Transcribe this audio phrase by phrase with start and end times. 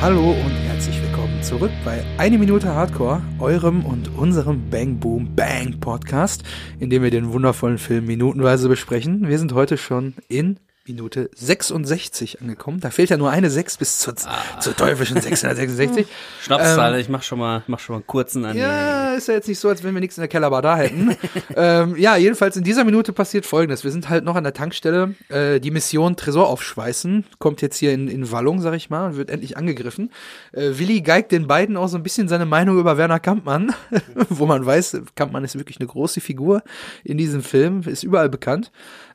[0.00, 5.78] Hallo und herzlich willkommen zurück bei Eine Minute Hardcore, eurem und unserem Bang Boom Bang
[5.78, 6.42] Podcast,
[6.78, 9.28] in dem wir den wundervollen Film minutenweise besprechen.
[9.28, 10.58] Wir sind heute schon in
[10.90, 12.80] Minute 66 angekommen.
[12.80, 14.60] Da fehlt ja nur eine 6 bis zur, ah.
[14.60, 16.06] zur teuflischen 666.
[16.42, 18.56] Schnapszahl, ähm, ich mach schon mal, mach schon mal einen kurzen an.
[18.56, 21.16] Ja, ist ja jetzt nicht so, als wenn wir nichts in der Kellerbar da hätten.
[21.56, 23.84] ähm, ja, jedenfalls in dieser Minute passiert Folgendes.
[23.84, 25.14] Wir sind halt noch an der Tankstelle.
[25.28, 29.16] Äh, die Mission Tresor aufschweißen kommt jetzt hier in, in Wallung, sag ich mal, und
[29.16, 30.10] wird endlich angegriffen.
[30.52, 33.72] Äh, Willi geigt den beiden auch so ein bisschen seine Meinung über Werner Kampmann,
[34.28, 36.62] wo man weiß, Kampmann ist wirklich eine große Figur
[37.04, 38.72] in diesem Film, ist überall bekannt.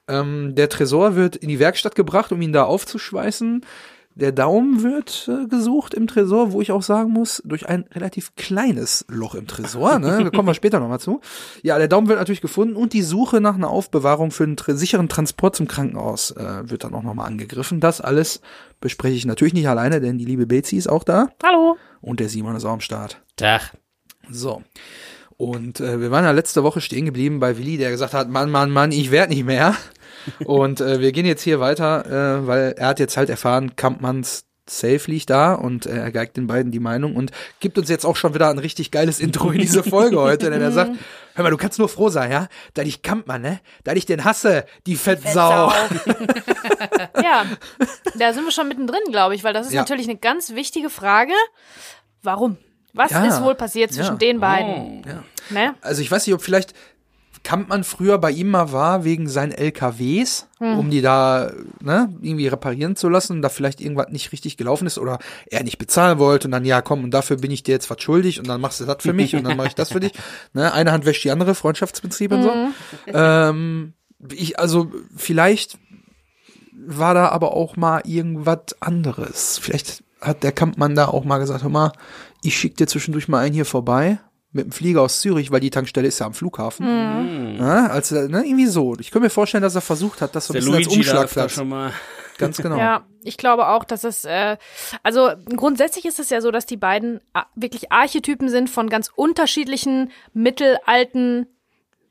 [0.08, 3.66] Ähm, der Tresor wird in die Werkstatt gebracht, um ihn da aufzuschweißen.
[4.18, 8.34] Der Daumen wird äh, gesucht im Tresor, wo ich auch sagen muss, durch ein relativ
[8.38, 9.99] kleines Loch im Tresor.
[9.99, 10.23] Ne?
[10.23, 11.20] Da kommen wir später nochmal zu.
[11.63, 15.10] Ja, der Daumen wird natürlich gefunden und die Suche nach einer Aufbewahrung für einen sicheren
[15.10, 17.82] Transport zum Krankenhaus äh, wird dann auch nochmal angegriffen.
[17.82, 18.40] Das alles
[18.80, 21.27] bespreche ich natürlich nicht alleine, denn die liebe Betsy ist auch da.
[21.43, 21.76] Hallo.
[21.99, 23.21] Und der Simon ist auch am Start.
[23.35, 23.74] Tag.
[24.30, 24.63] So.
[25.35, 28.49] Und äh, wir waren ja letzte Woche stehen geblieben bei Willi, der gesagt hat, Mann,
[28.49, 29.76] Mann, Mann, ich werd nicht mehr.
[30.45, 34.45] Und äh, wir gehen jetzt hier weiter, äh, weil er hat jetzt halt erfahren, Kampmanns
[34.68, 38.04] Safe liegt da und äh, er geigt den beiden die Meinung und gibt uns jetzt
[38.04, 40.91] auch schon wieder ein richtig geiles Intro in diese Folge heute, denn er sagt,
[41.35, 44.26] hör mal, du kannst nur froh sein, ja, da ich Kampmann, ne, da ich den
[44.26, 45.71] hasse, die Fettsau.
[47.21, 47.46] ja,
[48.18, 49.81] da sind wir schon mittendrin, glaube ich, weil das ist ja.
[49.81, 51.34] natürlich eine ganz wichtige Frage.
[52.23, 52.57] Warum?
[52.93, 53.23] Was ja.
[53.26, 54.18] ist wohl passiert zwischen ja.
[54.18, 55.03] den beiden?
[55.05, 55.07] Oh.
[55.07, 55.23] Ja.
[55.51, 55.76] Ne?
[55.81, 56.73] Also ich weiß nicht, ob vielleicht
[57.46, 60.79] Kampmann früher bei ihm mal war wegen seinen LKWs, hm.
[60.79, 64.97] um die da ne, irgendwie reparieren zu lassen da vielleicht irgendwas nicht richtig gelaufen ist
[64.97, 67.90] oder er nicht bezahlen wollte und dann, ja komm, und dafür bin ich dir jetzt
[67.91, 70.00] was schuldig und dann machst du das für mich und dann mache ich das für
[70.00, 70.12] dich.
[70.53, 72.52] Ne, eine Hand wäscht die andere, Freundschaftsprinzip und so.
[72.52, 72.74] Hm.
[73.13, 73.94] Ähm,
[74.31, 75.78] ich, also vielleicht
[76.74, 79.59] war da aber auch mal irgendwas anderes.
[79.62, 81.91] Vielleicht hat der Kampmann da auch mal gesagt, hör mal,
[82.41, 84.20] ich schick dir zwischendurch mal einen hier vorbei
[84.56, 86.86] mit dem Flieger aus Zürich, weil die Tankstelle ist ja am Flughafen.
[86.86, 87.60] Mhm.
[87.60, 88.96] Ja, also, ne, irgendwie so.
[89.00, 91.52] Ich könnte mir vorstellen, dass er versucht hat, das so ein bisschen Luigi als Umschlagplatz.
[91.52, 91.92] Schon mal.
[92.38, 92.78] Ganz genau.
[92.78, 94.58] Ja, ich glaube auch, dass es, äh,
[95.04, 99.12] also grundsätzlich ist es ja so, dass die beiden äh, wirklich Archetypen sind von ganz
[99.14, 101.48] unterschiedlichen mittelalten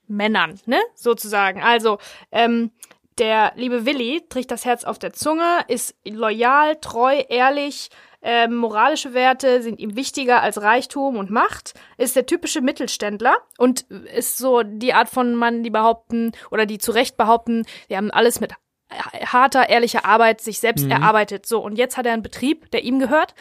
[0.06, 1.62] Männern, ne, sozusagen.
[1.62, 1.98] Also,
[2.30, 2.70] ähm,
[3.18, 7.90] der liebe Willi trägt das Herz auf der Zunge, ist loyal, treu, ehrlich,
[8.24, 13.82] äh, moralische Werte sind ihm wichtiger als Reichtum und Macht, ist der typische Mittelständler und
[13.82, 18.10] ist so die Art von Mann, die behaupten oder die zu Recht behaupten, die haben
[18.10, 18.54] alles mit
[18.90, 20.92] harter, ehrlicher Arbeit sich selbst mhm.
[20.92, 21.46] erarbeitet.
[21.46, 23.34] So, und jetzt hat er einen Betrieb, der ihm gehört.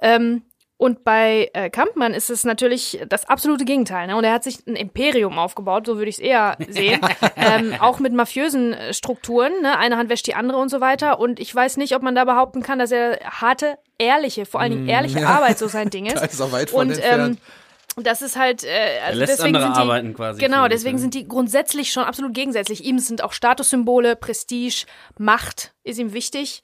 [0.00, 0.42] Ähm,
[0.76, 4.08] und bei äh, Kampmann ist es natürlich das absolute Gegenteil.
[4.08, 4.16] Ne?
[4.16, 7.00] Und er hat sich ein Imperium aufgebaut, so würde ich es eher sehen.
[7.36, 9.52] ähm, auch mit mafiösen äh, Strukturen.
[9.62, 9.78] Ne?
[9.78, 11.20] Eine Hand wäscht die andere und so weiter.
[11.20, 14.72] Und ich weiß nicht, ob man da behaupten kann, dass er harte, ehrliche, vor allen
[14.72, 15.26] Dingen mm, ehrliche.
[15.26, 16.16] Arbeit so sein Ding ist.
[16.16, 17.38] Da ist auch weit von und, ähm,
[17.96, 18.68] das ist halt, äh,
[19.04, 20.40] also er lässt andere sind die, arbeiten quasi.
[20.40, 22.84] Genau, deswegen sind die grundsätzlich schon absolut gegensätzlich.
[22.84, 24.86] Ihm sind auch Statussymbole, Prestige,
[25.18, 26.62] Macht ist ihm wichtig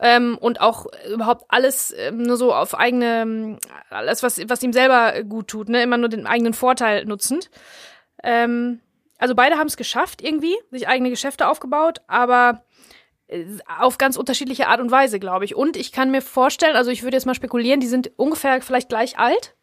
[0.00, 3.58] ähm, und auch überhaupt alles ähm, nur so auf eigene,
[3.90, 7.50] alles was was ihm selber gut tut, ne, immer nur den eigenen Vorteil nutzend.
[8.22, 8.80] Ähm,
[9.18, 12.64] also beide haben es geschafft irgendwie, sich eigene Geschäfte aufgebaut, aber
[13.28, 13.44] äh,
[13.78, 15.54] auf ganz unterschiedliche Art und Weise, glaube ich.
[15.54, 18.88] Und ich kann mir vorstellen, also ich würde jetzt mal spekulieren, die sind ungefähr vielleicht
[18.88, 19.54] gleich alt.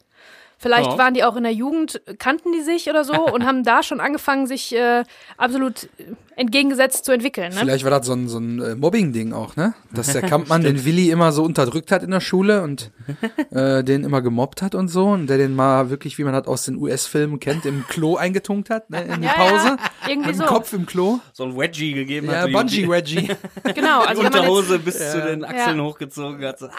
[0.64, 0.98] Vielleicht ja.
[0.98, 4.00] waren die auch in der Jugend, kannten die sich oder so und haben da schon
[4.00, 5.04] angefangen, sich äh,
[5.36, 5.90] absolut
[6.38, 7.54] entgegengesetzt zu entwickeln.
[7.54, 7.60] Ne?
[7.60, 9.74] Vielleicht war das so ein, so ein äh, Mobbing-Ding auch, ne?
[9.92, 12.92] Dass der Kampmann den Willi immer so unterdrückt hat in der Schule und
[13.52, 16.48] äh, den immer gemobbt hat und so und der den mal wirklich, wie man das
[16.48, 19.04] aus den US-Filmen kennt, im Klo eingetunkt hat, ne?
[19.04, 19.68] In die ja, Pause.
[19.68, 20.44] Ja, irgendwie mit so.
[20.44, 21.20] dem Kopf im Klo.
[21.34, 22.50] So ein Wedgie gegeben ja, hat.
[22.50, 23.36] Ja, Bungee-Wedgie.
[23.76, 24.00] genau.
[24.04, 26.58] Also die Unterhose bis zu den Achseln hochgezogen hat.
[26.58, 26.72] So, ah!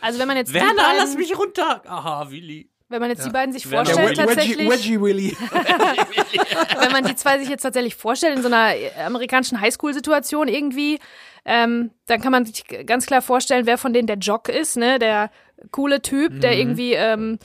[0.00, 1.82] Also wenn man jetzt Werner, lass mich runter.
[1.86, 2.71] Aha, Willi.
[2.92, 3.26] Wenn man jetzt ja.
[3.26, 4.70] die beiden sich vorstellt, der tatsächlich.
[4.70, 5.36] Wedgie, Willy.
[6.78, 10.98] wenn man die zwei sich jetzt tatsächlich vorstellt, in so einer amerikanischen Highschool-Situation irgendwie,
[11.44, 14.98] ähm, dann kann man sich ganz klar vorstellen, wer von denen der Jock ist, ne?
[14.98, 15.30] Der
[15.70, 16.40] coole Typ, mhm.
[16.40, 17.38] der irgendwie ähm,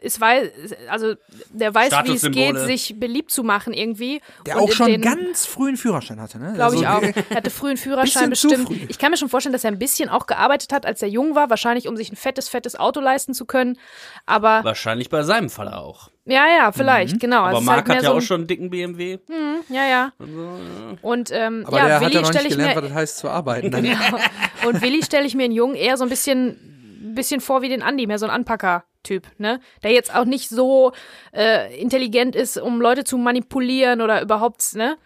[0.00, 0.48] es weiß,
[0.88, 1.14] also
[1.50, 4.20] der weiß, wie es geht, sich beliebt zu machen irgendwie.
[4.46, 6.52] Der und auch schon den, ganz frühen Führerschein hatte, ne?
[6.54, 7.12] Glaube ich also, auch.
[7.30, 8.70] Er hatte frühen Führerschein bestimmt.
[8.88, 11.34] Ich kann mir schon vorstellen, dass er ein bisschen auch gearbeitet hat, als er jung
[11.34, 13.78] war, wahrscheinlich um sich ein fettes, fettes Auto leisten zu können.
[14.26, 16.10] Aber wahrscheinlich bei seinem Fall auch.
[16.24, 17.18] Ja, ja, vielleicht, mhm.
[17.18, 17.38] genau.
[17.38, 19.18] Aber also Marc halt hat ja so auch schon einen dicken BMW.
[19.28, 20.12] Mhm, ja, ja.
[21.02, 22.96] Und ähm, Aber ja, der Willi hat ja noch nicht ich gelernt, mir, was das
[22.96, 23.70] heißt zu arbeiten.
[23.82, 24.68] Genau.
[24.68, 27.82] Und Willi stelle ich mir einen Jungen eher so ein bisschen, bisschen vor wie den
[27.82, 28.84] Andi, mehr so ein Anpacker.
[29.02, 29.60] Typ, ne?
[29.82, 30.92] Der jetzt auch nicht so
[31.32, 34.96] äh, intelligent ist, um Leute zu manipulieren oder überhaupt, ne?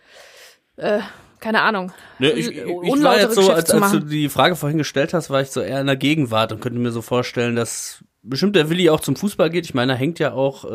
[0.77, 1.01] Äh,
[1.41, 2.65] keine Ahnung, Ne, ich, ich,
[3.03, 5.81] war jetzt so, als, als du die Frage vorhin gestellt hast, war ich so eher
[5.81, 9.51] in der Gegenwart und könnte mir so vorstellen, dass bestimmt der Willi auch zum Fußball
[9.51, 9.65] geht.
[9.65, 10.69] Ich meine, da hängt ja auch äh,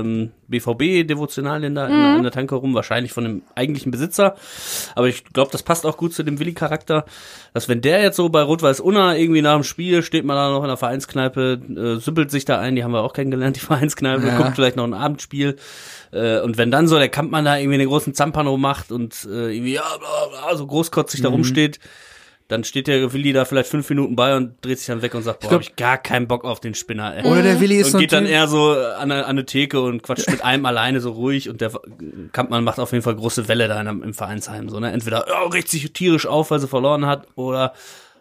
[0.00, 4.36] ähm, BVB-Devotionalien da in, der- in der Tanke rum, wahrscheinlich von dem eigentlichen Besitzer.
[4.94, 7.04] Aber ich glaube, das passt auch gut zu dem Willi-Charakter,
[7.52, 10.50] dass wenn der jetzt so bei Rot-Weiß Unna irgendwie nach dem Spiel steht man da
[10.50, 11.60] noch in der Vereinskneipe,
[11.96, 14.36] äh, süppelt sich da ein, die haben wir auch kennengelernt, die Vereinskneipe, Ja.
[14.36, 15.56] guckt vielleicht noch ein Abendspiel.
[16.12, 19.54] Äh, und wenn dann so der Kampmann da irgendwie einen großen Zampano macht und äh,
[19.54, 21.78] irgendwie, ja, bla, bla, so großkotzig da rumsteht,
[22.48, 25.22] dann steht der Willi da vielleicht fünf Minuten bei und dreht sich dann weg und
[25.22, 27.24] sagt, boah, glaub- hab ich gar keinen Bock auf den Spinner, ey.
[27.24, 29.80] Oder der Willi ist und so geht dann eher so an eine, an eine Theke
[29.80, 31.72] und quatscht mit einem alleine so ruhig und der
[32.32, 34.68] Kampmann macht auf jeden Fall große Welle da in, im Vereinsheim.
[34.68, 34.92] So, ne?
[34.92, 37.72] Entweder ja, regt sich tierisch auf, weil sie verloren hat, oder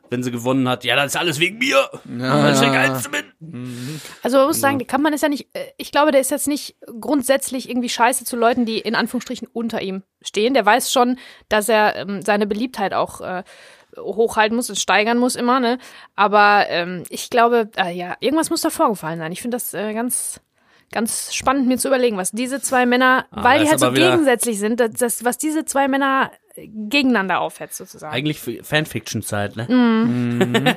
[0.09, 1.89] wenn sie gewonnen hat, ja, das ist alles wegen mir.
[2.19, 2.69] Ja, ich der.
[2.69, 3.99] Geilste bin.
[4.21, 6.47] Also man muss sagen, der Kampmann ist ja nicht, äh, ich glaube, der ist jetzt
[6.47, 10.53] nicht grundsätzlich irgendwie scheiße zu Leuten, die in Anführungsstrichen unter ihm stehen.
[10.53, 11.17] Der weiß schon,
[11.49, 13.43] dass er ähm, seine Beliebtheit auch äh,
[13.97, 15.77] hochhalten muss und steigern muss immer, ne?
[16.15, 19.31] Aber ähm, ich glaube, äh, ja, irgendwas muss da vorgefallen sein.
[19.31, 20.39] Ich finde das äh, ganz
[20.91, 24.59] ganz spannend mir zu überlegen, was diese zwei Männer, Ah, weil die halt so gegensätzlich
[24.59, 28.13] sind, das, das, was diese zwei Männer gegeneinander aufhetzt sozusagen.
[28.13, 29.65] Eigentlich Fanfiction-Zeit, ne?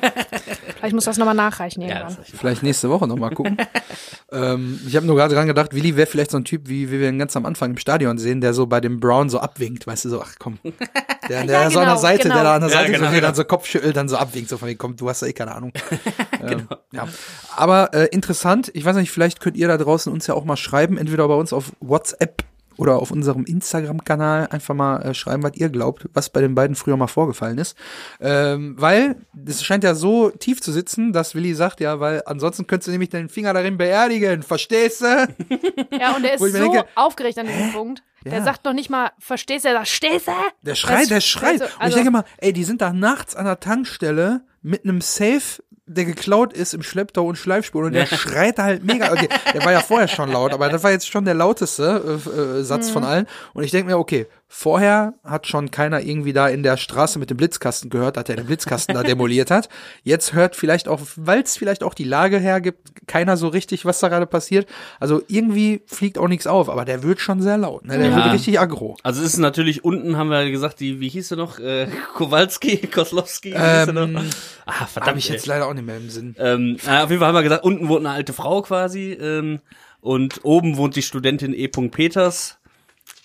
[0.77, 2.17] Vielleicht muss das nochmal nachreichen Ja, irgendwann.
[2.19, 3.57] das Vielleicht nächste Woche nochmal gucken.
[4.33, 7.01] ähm, ich habe nur gerade dran gedacht, Willi wäre vielleicht so ein Typ, wie, wie
[7.01, 9.87] wir ihn ganz am Anfang im Stadion sehen, der so bei dem Brown so abwinkt,
[9.87, 10.59] weißt du, so, ach komm.
[11.29, 12.35] Der, der Ja, so an der genau, Seite, genau.
[12.35, 13.27] der da an der Ja, Seite genau, so, genau.
[13.27, 15.33] dann so Kopf schüttelt, dann so abwinkt, so von wegen, komm, du hast ja eh
[15.33, 15.73] keine Ahnung.
[16.41, 16.63] ähm, Genau.
[16.93, 17.09] ja.
[17.57, 20.57] Aber äh, interessant, ich weiß nicht, vielleicht könnt ihr da draußen uns ja auch mal
[20.57, 22.43] schreiben, entweder bei uns auf WhatsApp
[22.79, 26.77] oder auf unserem Instagram-Kanal einfach mal äh, schreiben, was ihr glaubt, was bei den beiden
[26.77, 27.77] früher mal vorgefallen ist.
[28.21, 32.67] Ähm, weil das scheint ja so tief zu sitzen, dass Willi sagt, ja, weil ansonsten
[32.67, 35.07] könntest du nämlich deinen Finger darin beerdigen, verstehst du?
[35.99, 38.03] Ja, und der ist so denke, aufgeregt an diesem Punkt.
[38.25, 38.43] Der Ja.
[38.45, 40.33] sagt noch nicht mal, verstehst du, er sagt, stehst du?
[40.63, 41.53] Der schreit, Das- der schreit.
[41.63, 44.85] also- und ich also- denke mal, ey, die sind da nachts an der Tankstelle mit
[44.85, 49.13] einem Safe, der geklaut ist im Schlepptau und Schleifspur und der schreit halt mega.
[49.13, 52.41] Okay, der war ja vorher schon laut, aber das war jetzt schon der lauteste äh,
[52.41, 53.27] äh, Satz von allen.
[53.55, 57.31] Und ich denke mir, okay, vorher hat schon keiner irgendwie da in der Straße mit
[57.31, 59.69] dem Blitzkasten gehört, dass er den Blitzkasten da demoliert hat.
[60.05, 63.99] Jetzt hört vielleicht auch, weil es vielleicht auch die Lage hergibt, keiner so richtig, was
[63.99, 64.69] da gerade passiert.
[65.01, 67.85] Also irgendwie fliegt auch nichts auf, aber der wird schon sehr laut.
[67.87, 67.99] Ne?
[67.99, 68.17] Der Ja.
[68.17, 68.97] wird richtig aggro.
[69.03, 71.59] Also es ist natürlich unten, haben wir gesagt, die, wie hieß sie noch?
[71.59, 74.03] Äh, Kowalski, Koslowski, sie noch?
[74.09, 74.19] Ähm,
[74.65, 75.19] Ah, Habe verdammt.
[75.19, 75.49] ich jetzt ey.
[75.51, 76.35] leider auch nicht mehr im Sinn.
[76.39, 79.61] Ähm, auf jeden Fall haben wir gesagt, unten wohnt eine alte Frau quasi ähm,
[80.01, 81.69] und oben wohnt die Studentin E.
[81.69, 82.59] Peters.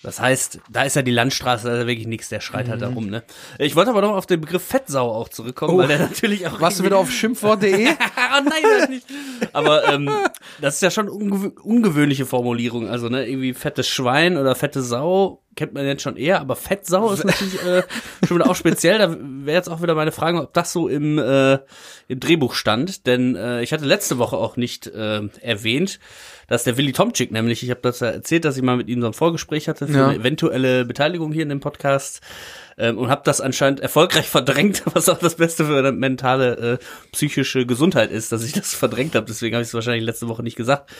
[0.02, 2.82] Das heißt, da ist ja die Landstraße, da ist ja wirklich nichts, der schreit halt
[2.82, 3.22] da rum, ne?
[3.58, 5.78] Ich wollte aber noch auf den Begriff Fettsau auch zurückkommen, Oh.
[5.78, 6.60] weil der natürlich auch.
[6.60, 7.88] Warst du wieder auf schimpfwort.de?
[8.16, 9.06] Ah, nein, das nicht.
[9.52, 10.10] Aber ähm,
[10.60, 12.88] das ist ja schon ungew ungewöhnliche Formulierung.
[12.88, 17.12] Also, ne, irgendwie fettes Schwein oder fette Sau kennt man jetzt schon eher, aber Fettsau
[17.12, 17.82] ist natürlich äh,
[18.26, 18.98] schon wieder auch speziell.
[18.98, 21.58] Da wäre jetzt auch wieder meine Frage, ob das so im, äh,
[22.08, 23.06] im Drehbuch stand.
[23.06, 25.98] Denn äh, ich hatte letzte Woche auch nicht äh, erwähnt,
[26.48, 29.00] dass der Willi Tomczyk nämlich, ich habe das ja erzählt, dass ich mal mit ihm
[29.00, 30.08] so ein Vorgespräch hatte für Ja.
[30.08, 32.20] eine eventuelle Beteiligung hier in dem Podcast
[32.78, 36.78] ähm, und habe das anscheinend erfolgreich verdrängt, was auch das Beste für eine mentale, äh,
[37.12, 39.26] psychische Gesundheit ist, dass ich das verdrängt habe.
[39.26, 40.90] Deswegen habe ich es wahrscheinlich letzte Woche nicht gesagt.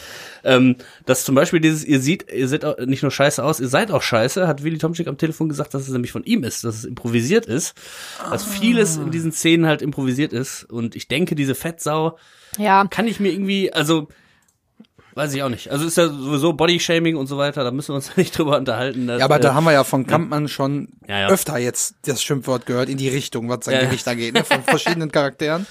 [0.44, 0.76] Ähm,
[1.06, 3.90] dass zum Beispiel dieses, ihr seht, ihr seht auch nicht nur scheiße aus, ihr seid
[3.90, 6.76] auch scheiße, hat Willi Tomczyk am Telefon gesagt, dass es nämlich von ihm ist, dass
[6.76, 7.74] es improvisiert ist,
[8.31, 10.64] dass vieles in diesen Szenen halt improvisiert ist.
[10.64, 12.19] Und ich denke, diese Fettsau
[12.58, 14.08] Ja, kann ich mir irgendwie, also
[15.14, 15.70] Weiß ich auch nicht.
[15.70, 19.06] Also ist ja sowieso Bodyshaming und so weiter, da müssen wir uns nicht drüber unterhalten.
[19.06, 21.28] dass, Ja, aber äh, da haben wir ja von Kampmann schon Ja, ja.
[21.28, 23.81] öfter jetzt das Schimpfwort gehört in die Richtung, was sein Ja.
[23.82, 24.44] Gericht angeht, ne?
[24.44, 25.66] von verschiedenen Charakteren.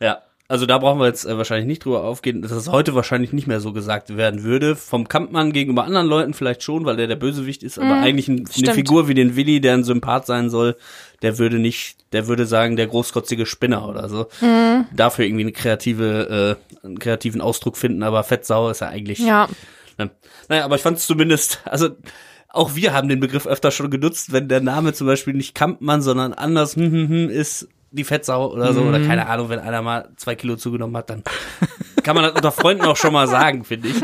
[0.00, 3.32] Ja, also da brauchen wir jetzt äh, wahrscheinlich nicht drüber aufgehen, dass es heute wahrscheinlich
[3.32, 4.76] nicht mehr so gesagt werden würde.
[4.76, 8.44] Vom Kampmann gegenüber anderen Leuten vielleicht schon, weil der der Bösewicht ist, aber eigentlich ein,
[8.56, 8.74] eine.
[8.74, 10.76] Figur wie den Willi, der ein Sympath sein soll,
[11.22, 14.28] der würde nicht, der würde sagen, der großkotzige Spinner oder so.
[14.94, 19.20] Dafür irgendwie eine kreative, äh, einen kreativen Ausdruck finden, aber Fettsau ist ja eigentlich.
[19.20, 19.48] ja.
[19.98, 20.10] Ne?
[20.48, 21.90] Naja, aber ich fand es zumindest, also
[22.48, 26.02] auch wir haben den Begriff öfter schon genutzt, wenn der Name zum Beispiel nicht Kampmann,
[26.02, 29.82] sondern anders hm, hm, hm, ist die Fettsau oder so, oder keine Ahnung, wenn einer
[29.82, 31.22] mal zwei Kilo zugenommen hat, dann
[32.02, 34.02] kann man das unter Freunden auch schon mal sagen, finde ich.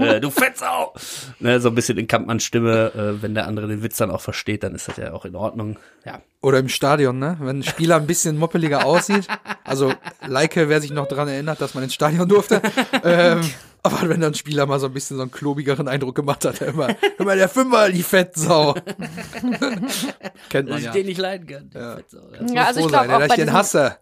[0.00, 0.94] äh, du Fettsau!
[1.40, 4.20] Ne, so ein bisschen in Kampmanns Stimme, äh, wenn der andere den Witz dann auch
[4.20, 5.76] versteht, dann ist das ja auch in Ordnung.
[6.04, 6.20] Ja.
[6.40, 7.36] Oder im Stadion, ne?
[7.40, 9.26] Wenn ein Spieler ein bisschen moppeliger aussieht.
[9.64, 9.92] Also,
[10.24, 12.62] Leike, wer sich noch dran erinnert, dass man ins Stadion durfte.
[13.04, 13.40] ähm,
[13.86, 16.60] aber wenn dann ein Spieler mal so ein bisschen so einen klobigeren Eindruck gemacht hat,
[16.60, 16.88] immer,
[17.18, 18.74] immer der Fünfer, die Fettsau.
[20.48, 20.92] Kennt Dass man ich ja.
[20.92, 21.70] den nicht leiden kann.
[21.70, 22.54] der Fettsau, ja.
[22.54, 23.96] Ja, also ich glaube sein, auch dass bei ich den diesem, hasse.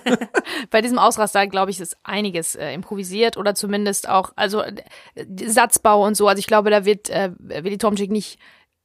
[0.70, 4.74] bei diesem Ausraster, glaube ich, ist einiges äh, improvisiert oder zumindest auch, also äh,
[5.46, 6.28] Satzbau und so.
[6.28, 8.38] Also ich glaube, da wird äh, Willi Tomczyk nicht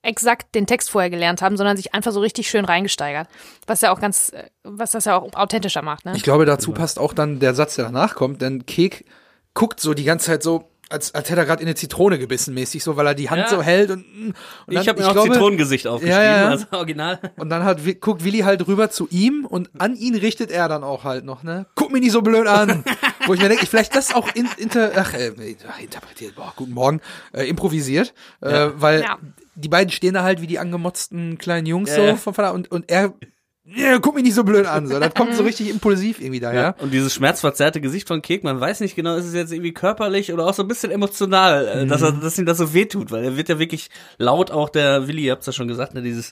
[0.05, 3.27] exakt den Text vorher gelernt haben, sondern sich einfach so richtig schön reingesteigert.
[3.67, 6.13] Was ja auch ganz, äh, was das ja auch authentischer macht, ne?
[6.15, 9.05] Ich glaube, dazu passt auch dann der Satz, der danach kommt, denn Kek
[9.55, 12.53] guckt so die ganze Zeit so, als, als hätte er gerade in eine Zitrone gebissen,
[12.53, 13.47] mäßig so, weil er die Hand Ja.
[13.49, 14.35] so hält und, und
[14.67, 16.49] dann, ich habe mir auch glaube, Zitronengesicht aufgeschrieben, Ja, ja.
[16.49, 17.19] also original.
[17.37, 20.83] Und dann hat, guckt Willi halt rüber zu ihm und an ihn richtet er dann
[20.83, 21.65] auch halt noch, ne?
[21.73, 22.83] Guck mich nicht so blöd an.
[23.25, 25.29] Wo ich mir denke, ich vielleicht das auch in, inter, ach, äh,
[25.81, 27.01] interpretiert, boah, guten Morgen,
[27.33, 29.17] äh, improvisiert, äh, weil Ja.
[29.55, 32.91] die beiden stehen da halt wie die angemotzten kleinen Jungs Ja, so Vater und, und
[32.91, 33.13] er,
[33.67, 34.99] ja, guck mich nicht so blöd an, so.
[34.99, 36.75] Das kommt so richtig impulsiv irgendwie daher.
[36.81, 40.31] Und dieses schmerzverzerrte Gesicht von Kek, man weiß nicht genau, ist es jetzt irgendwie körperlich
[40.31, 42.21] oder auch so ein bisschen emotional, äh, dass, er, Mhm.
[42.21, 45.31] dass ihm das so wehtut, weil er wird ja wirklich laut auch der Willi, ihr
[45.31, 46.31] habt's ja schon gesagt, ne, dieses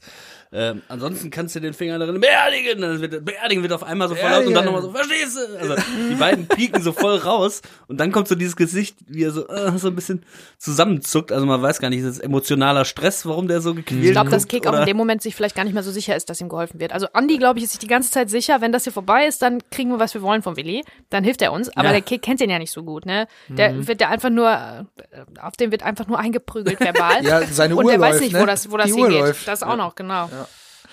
[0.54, 4.16] ähm, ansonsten kannst du den Finger darin beerdigen, dann wird beerdigen wird auf einmal so
[4.16, 5.60] voll laut und dann nochmal so, verstehst du?
[5.60, 5.76] Also
[6.10, 9.48] die beiden pieken so voll raus und dann kommt so dieses Gesicht, wie er so,
[9.48, 10.24] äh, so ein bisschen
[10.58, 11.32] zusammenzuckt.
[11.32, 14.30] Also man weiß gar nicht, ist das emotionaler Stress, warum der so gequält Ich glaube,
[14.30, 16.40] dass Kek auch in dem Moment sich vielleicht gar nicht mehr so sicher ist, dass
[16.42, 16.94] ihm geholfen wird.
[16.94, 19.42] Also Andi, glaube ich, ist sich die ganze Zeit sicher, wenn das hier vorbei ist,
[19.42, 20.84] dann kriegen wir, was wir wollen von Willi.
[21.10, 21.70] Dann hilft er uns.
[21.76, 21.92] Aber Ja.
[21.94, 23.28] der Kek kennt den ja nicht so gut, ne?
[23.50, 24.86] Der wird ja einfach nur, äh,
[25.42, 27.24] auf den wird einfach nur eingeprügelt verbal.
[27.26, 28.42] Ja, seine Und Uhr der weiß läuft, nicht, ne?
[28.42, 29.20] wo das, wo das Die hingeht.
[29.20, 29.48] läuft.
[29.48, 30.30] Das auch noch, genau.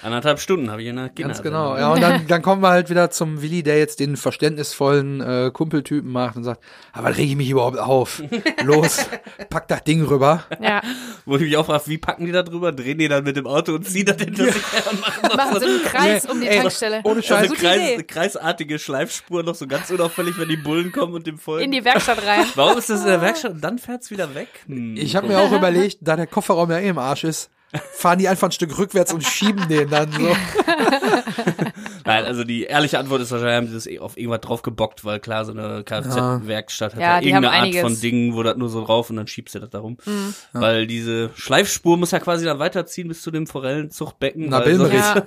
[0.02, 1.28] Anderthalb Stunden habe ich in der Kinder.
[1.28, 1.76] Ganz genau.
[1.76, 5.50] Ja, und dann, dann kommen wir halt wieder zum Willi, der jetzt den verständnisvollen äh,
[5.52, 8.22] Kumpeltypen macht und sagt, aber rege ich mich überhaupt auf?
[8.64, 9.06] Los,
[9.50, 10.44] pack das Ding rüber.
[10.60, 10.80] Ja.
[11.26, 12.72] Wo ich mich auch frage, wie packen die da drüber?
[12.72, 15.54] Drehen die dann mit dem Auto und ziehen das hinter sich her und machen Machen
[15.54, 17.00] so so einen Kreis Nee, um die ey, Tankstelle.
[17.04, 17.42] ohne Scheiß.
[17.42, 18.02] also Kreis, Idee.
[18.04, 21.64] kreisartige Schleifspur noch so ganz unauffällig, wenn die Bullen kommen und dem folgen.
[21.64, 22.44] In die Werkstatt rein.
[22.54, 24.48] Warum ist das in der Werkstatt und dann fährt's wieder weg?
[24.66, 24.96] Hm.
[24.96, 27.50] Ich habe mir auch überlegt, da der Kofferraum ja eh im Arsch ist,
[27.92, 30.18] fahren die einfach ein Stück rückwärts und schieben den dann so.
[32.04, 35.04] Nein, also die ehrliche Antwort ist wahrscheinlich, haben sie das eh auf irgendwas drauf gebockt,
[35.04, 37.82] weil klar, so eine Kfz-Werkstatt hat Ja, ja, haben irgendeine Art einiges.
[37.82, 39.98] von Dingen, wo das nur so drauf und dann schiebst du das da rum.
[40.52, 44.48] Weil diese Schleifspur muss ja quasi dann weiterziehen bis zu dem Forellenzuchtbecken.
[44.48, 44.92] Na, weil sonst.
[44.94, 45.22] Ja.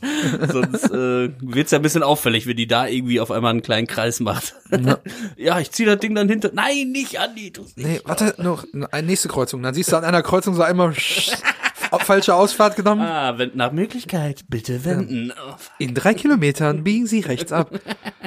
[0.52, 3.86] sonst äh, wird's ja ein bisschen auffällig, wenn die da irgendwie auf einmal einen kleinen
[3.86, 4.54] Kreis macht.
[5.36, 6.50] ja, ich zieh das Ding dann hinter.
[6.52, 7.76] Nein, nicht Andi, nicht.
[7.76, 9.62] Nee, warte, noch eine nächste Kreuzung.
[9.62, 10.94] Dann siehst du an einer Kreuzung so einmal
[12.02, 13.02] falsche Ausfahrt genommen.
[13.02, 15.32] Ah, wenn, nach Möglichkeit, bitte wenden.
[15.32, 17.70] Oh, In drei Kilometern biegen Sie rechts ab.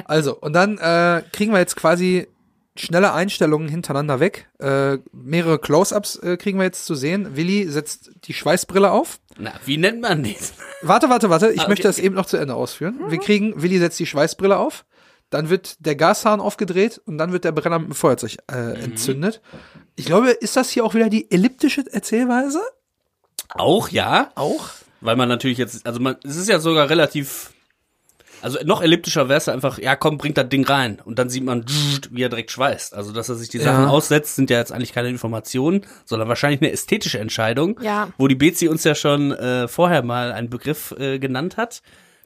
[0.04, 2.26] Also, und dann äh, kriegen wir jetzt quasi
[2.74, 4.48] schnelle Einstellungen hintereinander weg.
[4.58, 7.36] Äh, mehrere Close-Ups äh, kriegen wir jetzt zu sehen.
[7.36, 9.18] Willi setzt die Schweißbrille auf.
[9.38, 10.54] Na, wie nennt man das?
[10.80, 11.50] Warte, warte, warte.
[11.52, 12.98] Ich Ah, okay, möchte das eben noch zu Ende ausführen.
[13.08, 14.84] Wir kriegen, Willi setzt die Schweißbrille auf.
[15.28, 19.40] Dann wird der Gashahn aufgedreht und dann wird der Brenner mit dem Feuerzeug äh, entzündet.
[19.96, 22.60] Ich glaube, ist das hier auch wieder die elliptische Erzählweise?
[23.54, 24.30] Auch, ja.
[24.34, 24.68] Auch?
[25.00, 27.50] Weil man natürlich jetzt, also man, es ist ja sogar relativ,
[28.40, 31.00] also noch elliptischer wäre es einfach, ja komm, bringt das Ding rein.
[31.04, 31.64] Und dann sieht man,
[32.10, 32.94] wie er direkt schweißt.
[32.94, 33.90] Also, dass er sich die Sachen Ja.
[33.90, 37.78] aussetzt, sind ja jetzt eigentlich keine Informationen, sondern wahrscheinlich eine ästhetische Entscheidung.
[37.82, 38.08] Ja.
[38.18, 41.82] Wo die Bezi uns ja schon äh, vorher mal einen Begriff äh, genannt hat.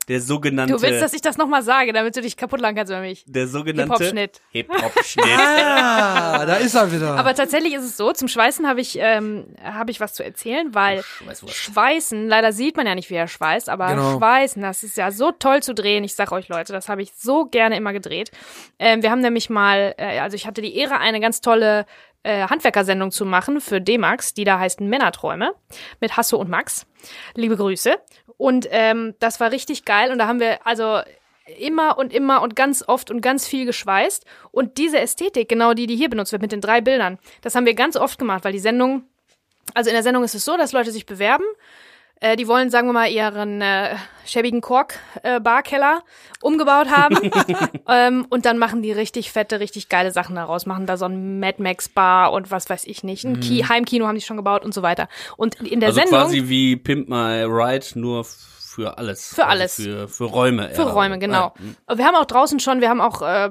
[0.08, 2.92] Der sogenannte, Du willst, dass ich das nochmal sage, damit du dich kaputt lachen kannst
[2.92, 3.24] über mich.
[3.26, 4.40] der sogenannte Hip-Hop-Schnitt.
[4.50, 5.26] Hip-Hop-Schnitt.
[5.78, 7.16] Ah, da ist er wieder.
[7.16, 10.74] Aber tatsächlich ist es so, zum Schweißen habe ich, ähm, habe ich was zu erzählen,
[10.74, 11.54] weil Schweißwurst.
[11.54, 14.18] Schweißen, leider sieht man ja nicht, wie er schweißt, aber Genau.
[14.18, 16.04] Schweißen, das ist ja so toll zu drehen.
[16.04, 18.30] Ich sag euch Leute, das habe ich so gerne immer gedreht.
[18.78, 21.86] Ähm, wir haben nämlich mal, äh, also ich hatte die Ehre, eine ganz tolle
[22.26, 25.54] äh, Handwerkersendung zu machen für D-Max, die da heißt Männerträume
[26.00, 26.86] mit Hasso und Max.
[27.34, 27.94] Liebe Grüße.
[28.36, 31.00] Und ähm, das war richtig geil und da haben wir also
[31.58, 34.24] immer und immer und ganz oft und ganz viel geschweißt.
[34.50, 37.64] Und diese Ästhetik, genau die, die hier benutzt wird mit den drei Bildern, das haben
[37.64, 39.04] wir ganz oft gemacht, weil die Sendung,
[39.74, 41.44] also in der Sendung ist es so, dass Leute sich bewerben.
[42.20, 46.02] Äh, die wollen, sagen wir mal, ihren äh, schäbigen Kork-Barkeller
[46.40, 47.18] umgebaut haben.
[47.88, 50.64] ähm, und dann machen die richtig fette, richtig geile Sachen daraus.
[50.66, 53.24] Machen da so ein Mad Max Bar und was weiß ich nicht.
[53.24, 55.08] Ein Ki Heimkino haben die schon gebaut und so weiter.
[55.36, 56.20] Und in der Also Sendung.
[56.20, 59.34] quasi wie Pimp My Ride, nur für alles.
[59.34, 59.74] Für also alles.
[59.76, 60.70] Für, für Räume.
[60.70, 61.52] Für Räume, genau.
[61.92, 63.50] Wir haben auch draußen schon, wir haben auch äh,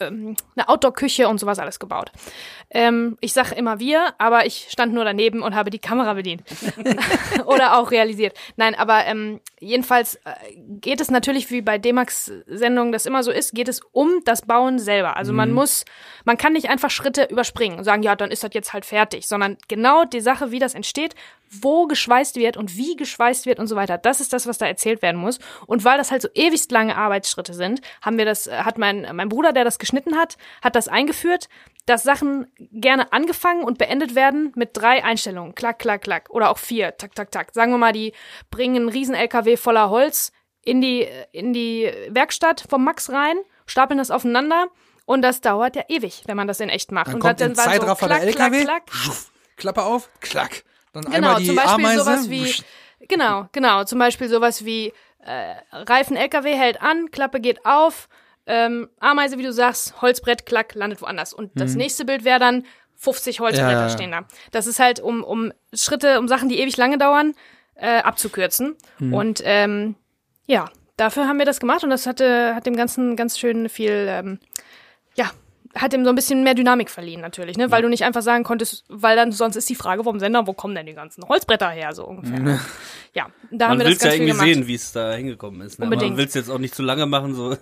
[0.00, 2.10] ähm, eine Outdoor-Küche und sowas alles gebaut.
[2.70, 6.42] Ähm, ich sage immer wir, aber ich stand nur daneben und habe die Kamera bedient.
[7.46, 8.36] Oder auch realisiert.
[8.56, 13.54] Nein, aber ähm, jedenfalls äh, geht es natürlich, wie bei D-Max-Sendungen das immer so ist,
[13.54, 15.16] geht es um das Bauen selber.
[15.16, 15.84] Also man muss,
[16.24, 19.26] man kann nicht einfach Schritte überspringen und sagen, ja, dann ist das jetzt halt fertig,
[19.26, 21.14] sondern genau die Sache, wie das entsteht,
[21.50, 23.98] wo geschweißt wird und wie geschweißt wird und so weiter.
[23.98, 25.38] Das ist das, was da erzählt werden muss.
[25.66, 29.06] Und weil das halt so ewigst lange Arbeitsschritte sind, haben wir das, äh, hat mein,
[29.14, 31.48] mein Bruder, der das geschnitten hat, hat das eingeführt,
[31.86, 35.54] dass Sachen gerne angefangen und beendet werden mit drei Einstellungen.
[35.54, 36.30] Klack, klack, klack.
[36.30, 36.96] Oder auch vier.
[36.96, 37.54] Tak, tak, tak.
[37.54, 38.12] Sagen wir mal, die
[38.50, 43.98] bringen einen riesen LKW voller Holz in die, in die Werkstatt vom Max rein, stapeln
[43.98, 44.68] das aufeinander
[45.06, 47.08] und das dauert ja ewig, wenn man das in echt macht.
[47.08, 48.64] Dann und kommt das im Zeitraffer der klack, LKW.
[48.64, 49.16] klack, klack.
[49.56, 50.64] Klappe auf, klack.
[50.92, 52.04] Dann Genau, einmal die zum Beispiel Ameise.
[52.04, 52.54] sowas wie,
[53.06, 58.08] genau, genau, zum Beispiel sowas wie äh, Reifen LKW hält an, Klappe geht auf,
[58.46, 61.34] ähm, Ameise, wie du sagst, Holzbrett, klack, landet woanders.
[61.34, 62.64] Und das nächste Bild wäre dann
[62.96, 63.72] 50 Holzbretter.
[63.72, 64.22] Ja, stehen da.
[64.50, 67.34] Das ist halt, um, um Schritte, um Sachen, die ewig lange dauern,
[67.74, 68.76] äh, abzukürzen.
[68.98, 69.14] Mhm.
[69.14, 69.94] Und ähm,
[70.46, 74.06] ja, dafür haben wir das gemacht und das hatte, hat dem Ganzen ganz schön viel,
[74.08, 74.40] ähm,
[75.14, 75.30] ja,
[75.74, 77.70] hat ihm so ein bisschen mehr Dynamik verliehen natürlich, ne?
[77.70, 80.52] Weil du nicht einfach sagen konntest, weil dann sonst ist die Frage vom Sender, wo
[80.52, 82.58] kommen denn die ganzen Holzbretter her, so ungefähr.
[83.14, 84.54] Ja, da haben Man wir will das ja ganz viel irgendwie gemacht.
[84.54, 85.78] sehen, wie es da hingekommen ist.
[85.78, 85.86] Ne?
[85.86, 86.10] Aber Unbedingt.
[86.12, 87.34] Man will es jetzt auch nicht zu lange machen.
[87.34, 87.56] So,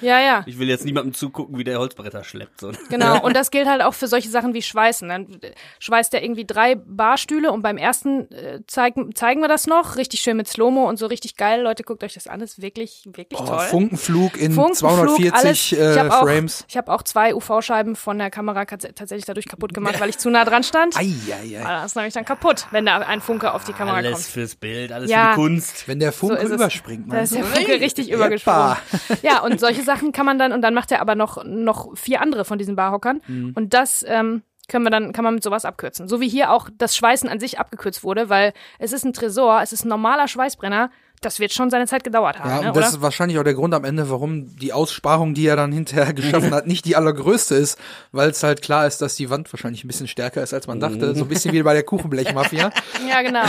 [0.00, 0.42] Ja, ja.
[0.46, 2.60] ich will jetzt niemandem zugucken, wie der Holzbretter schleppt.
[2.60, 2.72] So.
[2.88, 5.08] Genau, und das gilt halt auch für solche Sachen wie Schweißen.
[5.08, 5.40] Dann
[5.78, 10.20] schweißt er irgendwie drei Barstühle und beim ersten äh, zeigen, zeigen wir das noch, richtig
[10.20, 11.62] schön mit Slow-Mo und so richtig geil.
[11.62, 13.66] Leute, guckt euch das an, ist wirklich, wirklich Oh, toll.
[13.66, 15.72] Funkenflug in Funkenflug, 240 alles.
[15.72, 16.64] äh, ich auch, Frames.
[16.68, 20.18] Ich habe auch zwei UV-Scheiben von der Kamera tats- tatsächlich dadurch kaputt gemacht, weil ich
[20.18, 20.96] zu nah dran stand.
[20.96, 21.64] Ei, ei, ei.
[21.64, 24.24] Ah, Das ist nämlich dann kaputt, wenn da ein Funke auf die Kamera Alles kommt.
[24.26, 25.24] fürs Bild, alles Ja.
[25.24, 25.88] für die Kunst.
[25.88, 26.50] Wenn der Funke es.
[26.50, 28.76] überspringt, Da ist der Funke richtig übergesprungen.
[29.22, 32.20] Ja, und solche Sachen kann man dann, und dann macht er aber noch, noch vier
[32.20, 33.20] andere von diesen Barhockern.
[33.26, 33.52] Mhm.
[33.54, 36.08] Und das ähm, können wir dann, kann man mit sowas abkürzen.
[36.08, 39.62] So wie hier auch das Schweißen an sich abgekürzt wurde, weil es ist ein Tresor,
[39.62, 40.90] es ist ein normaler Schweißbrenner.
[41.20, 42.96] Das wird schon seine Zeit gedauert haben, Ja, ne, und das oder?
[42.96, 46.52] ist wahrscheinlich auch der Grund am Ende, warum die Aussparung, die er dann hinterher geschaffen
[46.54, 47.78] hat, nicht die allergrößte ist,
[48.12, 50.80] weil es halt klar ist, dass die Wand wahrscheinlich ein bisschen stärker ist, als man
[50.80, 51.14] dachte.
[51.14, 52.70] So ein bisschen wie bei der Kuchenblechmafia.
[53.08, 53.44] Ja, genau.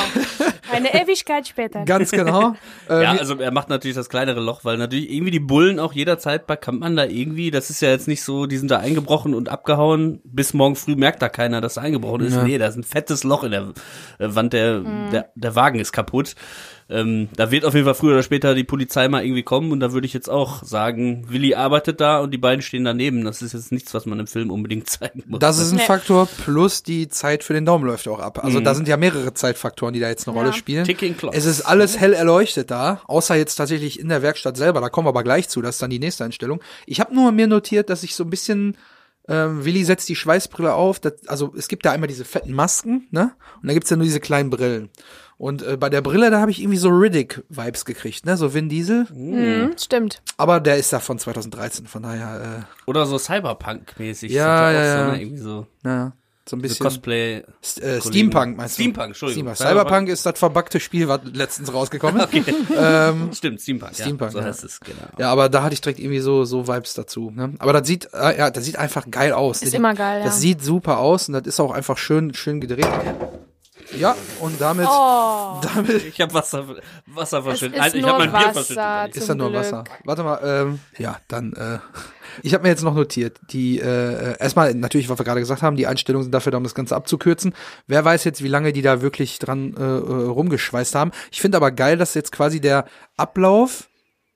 [0.71, 1.83] Eine Ewigkeit später.
[1.83, 2.55] Ganz genau.
[2.89, 5.93] Äh, Ja, also er macht natürlich das kleinere Loch, weil natürlich irgendwie die Bullen auch
[5.93, 9.33] jederzeit bei Kampmann da irgendwie, das ist ja jetzt nicht so, die sind da eingebrochen
[9.33, 12.35] und abgehauen, bis morgen früh merkt da keiner, dass da eingebrochen ist.
[12.35, 12.43] Ja.
[12.43, 13.61] Nee, da ist ein fettes Loch in der
[14.19, 14.79] äh, Wand, der,
[15.11, 16.35] der, der Wagen ist kaputt.
[16.91, 19.79] Ähm, da wird auf jeden Fall früher oder später die Polizei mal irgendwie kommen und
[19.79, 23.25] da würde ich jetzt auch sagen, Willi arbeitet da und die beiden stehen daneben.
[23.25, 25.39] Das ist jetzt nichts, was man im Film unbedingt zeigen muss.
[25.39, 25.83] Das ist ein Nee.
[25.83, 28.43] Faktor, plus die Zeit für den Daumen läuft auch ab.
[28.43, 30.41] Also da sind ja mehrere Zeitfaktoren, die da jetzt eine Ja.
[30.41, 30.83] Rolle spielen.
[30.83, 31.35] Ticking Clock.
[31.35, 34.81] Es ist alles hell erleuchtet da, außer jetzt tatsächlich in der Werkstatt selber.
[34.81, 36.59] Da kommen wir aber gleich zu, das ist dann die nächste Einstellung.
[36.87, 38.75] Ich habe nur mir notiert, dass ich so ein bisschen
[39.27, 40.99] ähm, Willi setzt die Schweißbrille auf.
[40.99, 43.33] Das, also es gibt da einmal diese fetten Masken, ne?
[43.61, 44.89] Und dann gibt's ja nur diese kleinen Brillen.
[45.39, 48.35] Und äh, bei der Brille, da habe ich irgendwie so Riddick-Vibes gekriegt, ne?
[48.35, 49.07] So Vin Diesel.
[49.13, 50.21] Mhm, stimmt.
[50.35, 54.31] Aber der ist da von 2013, von daher, Oder so Cyberpunk-mäßig.
[54.33, 55.05] Ja, Sind ja, auch ja.
[55.05, 56.11] So, ne, irgendwie so, äh, ja,
[56.45, 56.83] so ein so bisschen.
[56.83, 57.43] Cosplay.
[57.61, 58.81] S- äh, Steampunk meinst du?
[58.81, 59.55] Steampunk, Entschuldigung.
[59.55, 59.79] Steampunk.
[59.79, 62.31] Cyberpunk ist das verbackte Spiel, was letztens rausgekommen ist.
[63.37, 63.93] Stimmt, Steampunk.
[63.95, 64.43] Steampunk, ja, so ja.
[64.43, 65.07] heißt es, genau.
[65.19, 67.31] Ja, aber da hatte ich direkt irgendwie so, so Vibes dazu.
[67.33, 67.53] Ne?
[67.59, 69.61] Aber das sieht, äh, ja, das sieht einfach geil aus.
[69.61, 70.41] Ist das, immer geil, Das ja.
[70.41, 72.89] sieht super aus und das ist auch einfach schön, schön gedreht.
[73.97, 76.65] Ja, und damit, Oh, damit Ich habe Wasser,
[77.07, 77.75] Wasser verschüttet.
[77.77, 78.53] ist Alter, ich nur habe mein Bier Wasser.
[78.53, 79.15] verschüttet.
[79.15, 79.61] ist da zum nur Glück.
[79.61, 79.83] Wasser.
[80.05, 81.79] Warte mal, ähm, ja, dann, äh,
[82.43, 85.75] ich habe mir jetzt noch notiert, die, äh, erstmal natürlich, was wir gerade gesagt haben,
[85.75, 87.53] die Einstellungen sind dafür da, um das Ganze abzukürzen.
[87.87, 89.85] Wer weiß jetzt, wie lange die da wirklich dran äh, äh,
[90.27, 91.11] rumgeschweißt haben.
[91.31, 92.85] Ich finde aber geil, dass jetzt quasi der
[93.17, 93.89] Ablauf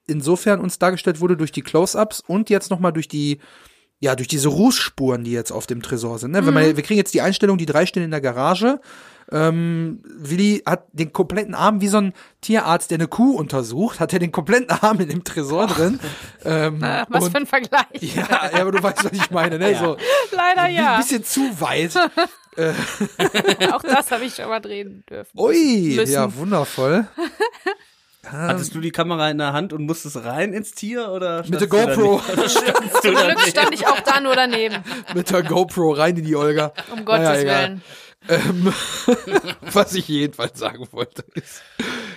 [0.07, 3.39] insofern uns dargestellt wurde durch die Close-Ups und jetzt nochmal durch die,
[3.99, 6.31] ja, durch diese Rußspuren, die jetzt auf dem Tresor sind.
[6.31, 6.45] Ne?
[6.45, 8.81] Wenn man, wir kriegen jetzt die Einstellung, die drei stehen in der Garage.
[9.31, 14.11] Ähm, Willi hat den kompletten Arm wie so ein Tierarzt, der eine Kuh untersucht, hat
[14.13, 15.99] er den kompletten Arm in dem Tresor drin.
[16.45, 17.85] Ähm, Äh, Was und- für ein Vergleich.
[18.01, 19.75] ja, ja, aber du weißt, was ich meine, ne?
[19.79, 19.95] So
[20.35, 20.97] Leider ein ja.
[20.97, 21.95] bisschen zu weit.
[23.73, 25.39] Auch das habe ich schon mal drehen dürfen.
[25.39, 26.11] Ui, Müssen.
[26.13, 27.07] ja, wundervoll.
[28.25, 31.67] Hattest du die Kamera in der Hand und musstest rein ins Tier oder Mit der
[31.67, 32.21] GoPro.
[32.35, 34.77] du Zum Glück stand ich auch da nur daneben.
[35.13, 36.73] Mit der GoPro rein in die Olga.
[36.91, 37.63] Um Gottes Naja, egal.
[37.69, 37.81] Willen.
[38.29, 38.71] Ähm,
[39.73, 41.61] was ich jedenfalls sagen wollte, ist,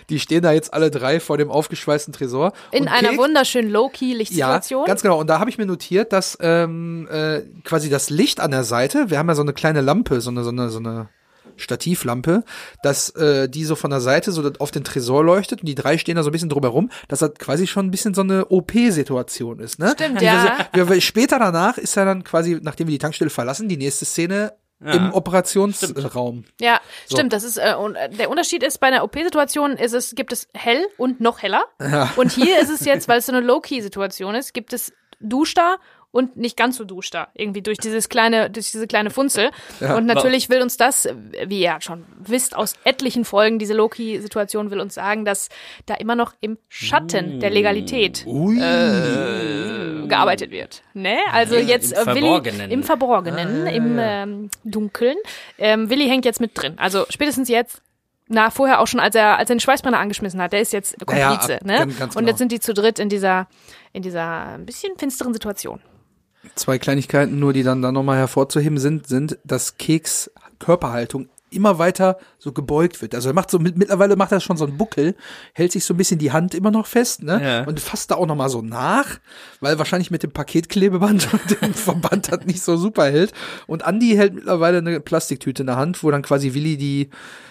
[0.09, 2.53] die stehen da jetzt alle drei vor dem aufgeschweißten Tresor.
[2.71, 4.87] In und einer Keks- wunderschönen Ja, Low-Key-Lichtsituation.
[4.87, 5.19] ganz genau.
[5.19, 9.11] Und da habe ich mir notiert, dass ähm, äh, quasi das Licht an der Seite,
[9.11, 11.09] wir haben ja so eine kleine Lampe, so eine, so eine, so eine
[11.57, 12.45] Stativlampe,
[12.83, 15.99] dass äh, die so von der Seite so auf den Tresor leuchtet und die drei
[15.99, 19.59] stehen da so ein bisschen drumherum, dass das quasi schon ein bisschen so eine OP-Situation
[19.61, 19.95] ist, ne?
[19.95, 20.59] Stimmt, ja.
[20.73, 24.05] Wir, wir, später danach ist ja dann quasi, nachdem wir die Tankstelle verlassen, die nächste
[24.05, 26.45] Szene im Operationsraum.
[26.61, 27.33] Ja, stimmt.
[27.33, 30.49] Das ist äh, und äh, der Unterschied ist bei einer OP-Situation ist es gibt es
[30.55, 31.65] hell und noch heller.
[32.17, 35.79] Und hier ist es jetzt, weil es so eine Low-Key-Situation ist, gibt es duschtar
[36.16, 39.50] und nicht ganz so duschtar irgendwie durch dieses kleine durch diese kleine Funzel.
[39.81, 41.14] und natürlich will uns das, äh,
[41.46, 45.48] wie ihr schon wisst aus etlichen Folgen, diese Low-Key-Situation will uns sagen, dass
[45.87, 48.57] da immer noch im Schatten der Legalität Ui.
[50.09, 50.83] gearbeitet wird.
[50.94, 51.18] Ne?
[51.33, 52.70] Also jetzt im äh, Willi Verborgenen.
[52.70, 55.16] im Verborgenen, Ah, im ähm, Dunkeln.
[55.59, 56.74] Ähm, Willi hängt jetzt mit drin.
[56.79, 57.83] Also spätestens jetzt.
[58.29, 60.96] Na, vorher auch schon, als er, als er den Schweißbrenner angeschmissen hat, der ist jetzt
[60.98, 61.76] Ja, Komplize, ab- ne?
[61.79, 62.29] ganz- ganz Und genau.
[62.31, 63.46] jetzt sind die zu dritt in dieser,
[63.92, 65.81] in dieser ein bisschen finsteren Situation.
[66.54, 72.18] Zwei Kleinigkeiten nur, die dann da nochmal hervorzuheben sind, sind, dass Keks Körperhaltung immer weiter
[72.38, 73.14] so gebeugt wird.
[73.14, 75.14] Also er macht so mit, mittlerweile macht er schon so einen Buckel,
[75.52, 77.40] hält sich so ein bisschen die Hand immer noch fest, ne?
[77.42, 77.64] Ja.
[77.64, 79.18] Und fasst da auch noch mal so nach,
[79.61, 83.32] weil wahrscheinlich mit dem Paketklebeband und dem Verband hat nicht so super hält.
[83.66, 87.11] Und Andy hält mittlerweile eine Plastiktüte in der Hand, wo dann quasi Willi die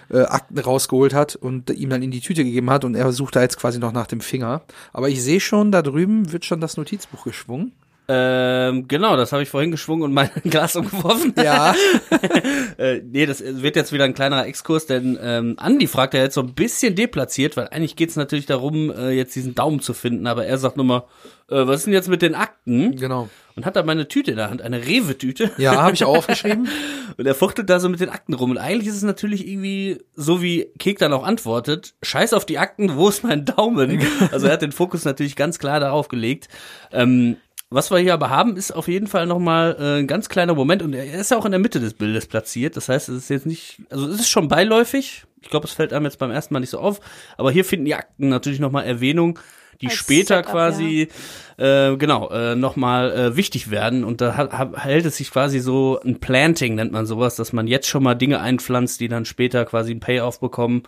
[0.10, 3.36] äh, Akten rausgeholt hat und ihm dann in die Tüte gegeben hat und er sucht
[3.36, 4.63] da jetzt quasi noch nach dem Finger.
[4.91, 7.71] Aber ich sehe schon, da drüben wird schon das Notizbuch geschwungen.
[8.08, 11.34] Ähm, genau, das habe ich vorhin geschwungen und mein Glas umgeworfen.
[11.38, 11.76] Ja.
[12.78, 16.36] äh, nee, das wird jetzt wieder ein kleinerer Exkurs, denn ähm, Andi fragt ja jetzt
[16.36, 20.28] so ein bisschen deplatziert, weil eigentlich geht's natürlich darum, äh, jetzt diesen Daumen zu finden,
[20.28, 21.04] aber er sagt nur mal,
[21.50, 22.96] äh, was ist denn jetzt mit den Akten?
[22.96, 23.30] genau.
[23.56, 25.52] Und hat da meine Tüte in der Hand, eine Rewe-Tüte.
[25.58, 26.68] Ja, habe ich auch aufgeschrieben.
[27.18, 28.52] Und er fuchtelt da so mit den Akten rum.
[28.52, 32.58] Und eigentlich ist es natürlich irgendwie, so wie Kek dann auch antwortet, scheiß auf die
[32.58, 34.06] Akten, wo ist mein Daumen?
[34.34, 36.50] Also er hat den Fokus natürlich ganz klar darauf gelegt.
[36.91, 37.38] Ähm,
[37.76, 40.82] was wir hier aber haben, ist auf jeden Fall nochmal äh, ein ganz kleiner Moment
[40.82, 42.76] und er ist ja auch in der Mitte des Bildes platziert.
[42.78, 45.26] Das heißt, es ist jetzt nicht, also es ist schon beiläufig.
[45.42, 47.00] Ich glaube, es fällt einem jetzt beim ersten Mal nicht so auf.
[47.38, 49.38] Aber hier finden die Akten natürlich nochmal Erwähnung,
[49.82, 51.10] die Als später Setup, quasi
[51.58, 54.04] äh, genau äh, nochmal äh, wichtig werden.
[54.06, 57.54] Und da ha- ha- hält es sich quasi so ein Planting, nennt man sowas, dass
[57.54, 60.84] man jetzt schon mal Dinge einpflanzt, die dann später quasi einen Payoff bekommen.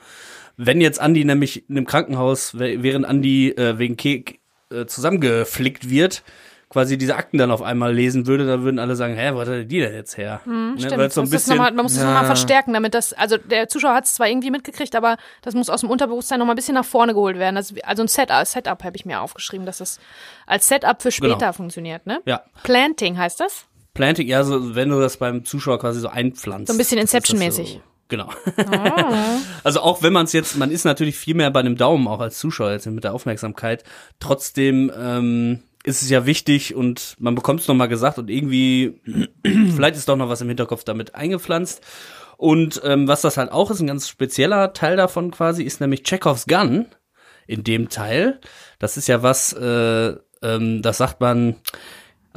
[0.55, 4.39] Wenn jetzt Andi nämlich in einem Krankenhaus, während Andi äh, wegen Kek
[4.71, 6.23] äh, zusammengeflickt wird,
[6.69, 9.47] quasi diese Akten dann auf einmal lesen würde, dann würden alle sagen, hä, wo hat
[9.47, 10.41] er die denn jetzt her?
[10.45, 12.09] ne, Stimmt, so ein muss das bisschen, mal, man muss das Ja.
[12.09, 15.69] nochmal verstärken, damit das, also der Zuschauer hat es zwar irgendwie mitgekriegt, aber das muss
[15.69, 17.55] aus dem Unterbewusstsein nochmal ein bisschen nach vorne geholt werden.
[17.55, 19.99] Das, also ein Setup, Setup habe ich mir aufgeschrieben, dass das
[20.45, 21.53] als Setup für später Genau.
[21.53, 22.19] funktioniert, ne?
[22.25, 23.65] ja, Planting heißt das?
[23.93, 26.67] Planting, ja, so, wenn du das beim Zuschauer quasi so einpflanzt.
[26.67, 27.73] So ein bisschen Inception-mäßig.
[27.75, 28.29] So, genau.
[29.63, 32.19] also auch wenn man es jetzt, man ist natürlich viel mehr bei einem Daumen auch
[32.19, 33.83] als Zuschauer jetzt mit der Aufmerksamkeit.
[34.19, 38.99] Trotzdem ähm, ist es ja wichtig und man bekommt es nochmal gesagt und irgendwie,
[39.43, 41.81] vielleicht ist doch noch was im Hinterkopf damit eingepflanzt.
[42.35, 46.03] Und ähm, was das halt auch ist, ein ganz spezieller Teil davon quasi, ist nämlich
[46.03, 46.87] Chekhovs Gun
[47.47, 48.41] in dem Teil.
[48.79, 51.55] Das ist ja was, äh, ähm, das sagt man,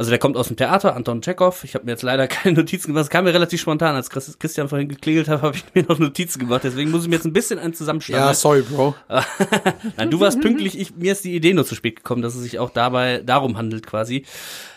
[0.00, 1.62] also der kommt aus dem Theater, Anton Tschechow.
[1.62, 3.02] Ich habe mir jetzt leider keine Notizen gemacht.
[3.02, 3.94] Es kam mir relativ spontan.
[3.94, 6.64] Als Chris- Christian vorhin geklingelt hat, habe ich mir noch Notizen gemacht.
[6.64, 8.22] Deswegen muss ich mir jetzt ein bisschen einen zusammenstellen.
[8.22, 8.94] Ja, sorry, Bro.
[9.98, 10.80] Nein, du warst pünktlich.
[10.80, 13.58] Ich, mir ist die Idee nur zu spät gekommen, dass es sich auch dabei darum
[13.58, 14.24] handelt quasi.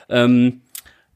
[0.10, 0.60] Ähm,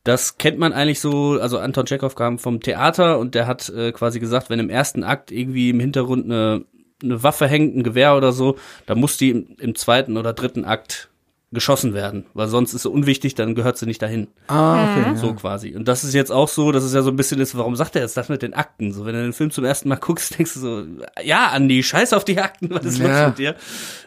[0.06, 3.92] das kennt man eigentlich so, also Anton Tschechow kam vom Theater und der hat äh,
[3.92, 6.64] quasi gesagt, wenn im ersten Akt irgendwie im Hintergrund eine,
[7.04, 10.64] eine Waffe hängt, ein Gewehr oder so, dann muss die im, im zweiten oder dritten
[10.64, 11.10] Akt
[11.54, 14.28] geschossen werden, weil sonst ist sie unwichtig, dann gehört sie nicht dahin.
[14.48, 15.16] Ah, okay.
[15.16, 15.76] So quasi.
[15.76, 17.96] Und das ist jetzt auch so, dass es ja so ein bisschen ist, warum sagt
[17.96, 18.92] er jetzt das mit den Akten?
[18.92, 20.84] So, wenn du den Film zum ersten Mal guckst, denkst du so,
[21.24, 23.22] ja, Andi, scheiß auf die Akten, was ist Ja.
[23.22, 23.56] los mit dir?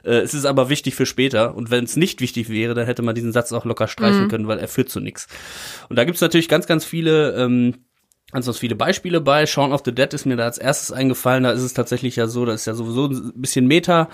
[0.04, 1.54] Äh, es ist aber wichtig für später.
[1.56, 4.46] Und wenn es nicht wichtig wäre, dann hätte man diesen Satz auch locker streichen können,
[4.46, 5.26] weil er führt zu nichts.
[5.88, 7.74] Und da gibt's natürlich ganz, ganz viele, ähm,
[8.32, 9.46] ganz, ganz viele Beispiele bei.
[9.46, 11.44] Shaun of the Dead ist mir da als erstes eingefallen.
[11.44, 14.08] Da ist es tatsächlich ja so, das ist ja sowieso ein bisschen Meta,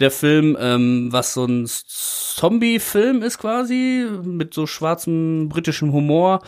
[0.00, 6.42] der Film, ähm, was so ein Zombie-Film ist quasi, mit so schwarzem britischem Humor.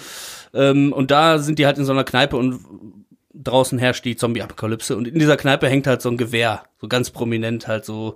[0.55, 2.61] Ähm, und da sind die halt in so einer Kneipe und
[3.35, 4.97] draußen herrscht die Zombie-Apokalypse.
[4.97, 8.15] Und in dieser Kneipe hängt halt so ein Gewehr, so ganz prominent halt so.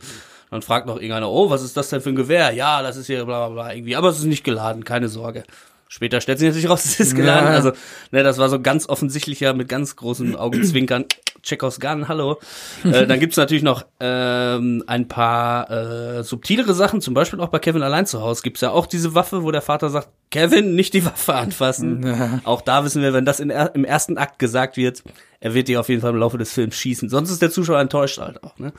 [0.51, 2.53] Dann fragt noch irgendeiner, oh, was ist das denn für ein Gewehr?
[2.53, 3.97] Ja, das ist hier bla bla bla irgendwie.
[3.97, 5.45] Aber es ist nicht geladen, keine Sorge.
[5.93, 7.49] Später stellt sich natürlich raus, es ist geladen.
[7.49, 7.55] Ja.
[7.55, 7.73] Also,
[8.13, 11.05] ne, das war so ganz offensichtlicher, mit ganz großen Augenzwinkern.
[11.43, 12.39] Chekhovs Gun, hallo.
[12.85, 17.59] äh, dann gibt's natürlich noch ähm, ein paar äh, subtilere Sachen, zum Beispiel auch bei
[17.59, 20.95] Kevin allein zu Hause gibt's ja auch diese Waffe, wo der Vater sagt, Kevin, nicht
[20.95, 22.41] die Waffe anfassen.
[22.45, 25.03] Auch da wissen wir, wenn das in, im ersten Akt gesagt wird,
[25.41, 27.11] er wird die auf jeden Fall im Laufe des Films schießen.
[27.11, 28.57] Sonst ist der Zuschauer enttäuscht halt auch.
[28.59, 28.73] Ne?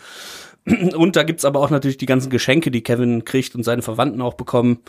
[0.96, 4.22] Und da gibt's aber auch natürlich die ganzen Geschenke, die Kevin kriegt und seine Verwandten
[4.22, 4.80] auch bekommen.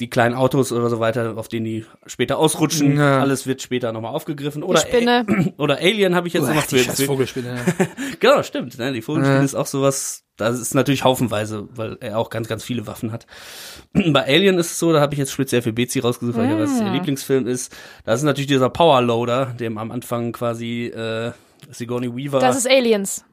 [0.00, 2.96] Die kleinen Autos oder so weiter, auf denen die später ausrutschen.
[2.96, 3.20] Ja.
[3.20, 4.62] Alles wird später nochmal aufgegriffen.
[4.62, 5.26] Oder, Spinne.
[5.28, 7.60] A- oder Alien habe ich jetzt Uah, noch die scheiß Vogelspinne.
[8.20, 8.78] Genau, stimmt.
[8.78, 8.92] Ne?
[8.92, 9.44] Die Vogelspinne Ja.
[9.44, 13.26] ist auch sowas, das ist natürlich haufenweise, weil er auch ganz, ganz viele Waffen hat.
[13.92, 16.58] Bei Alien ist es so, da habe ich jetzt speziell für Betsy rausgesucht, weil ja
[16.58, 17.76] was ihr Lieblingsfilm ist.
[18.04, 21.32] Da ist natürlich dieser Powerloader, dem am Anfang quasi äh,
[21.70, 22.38] Sigourney Weaver.
[22.40, 23.24] Das ist Aliens.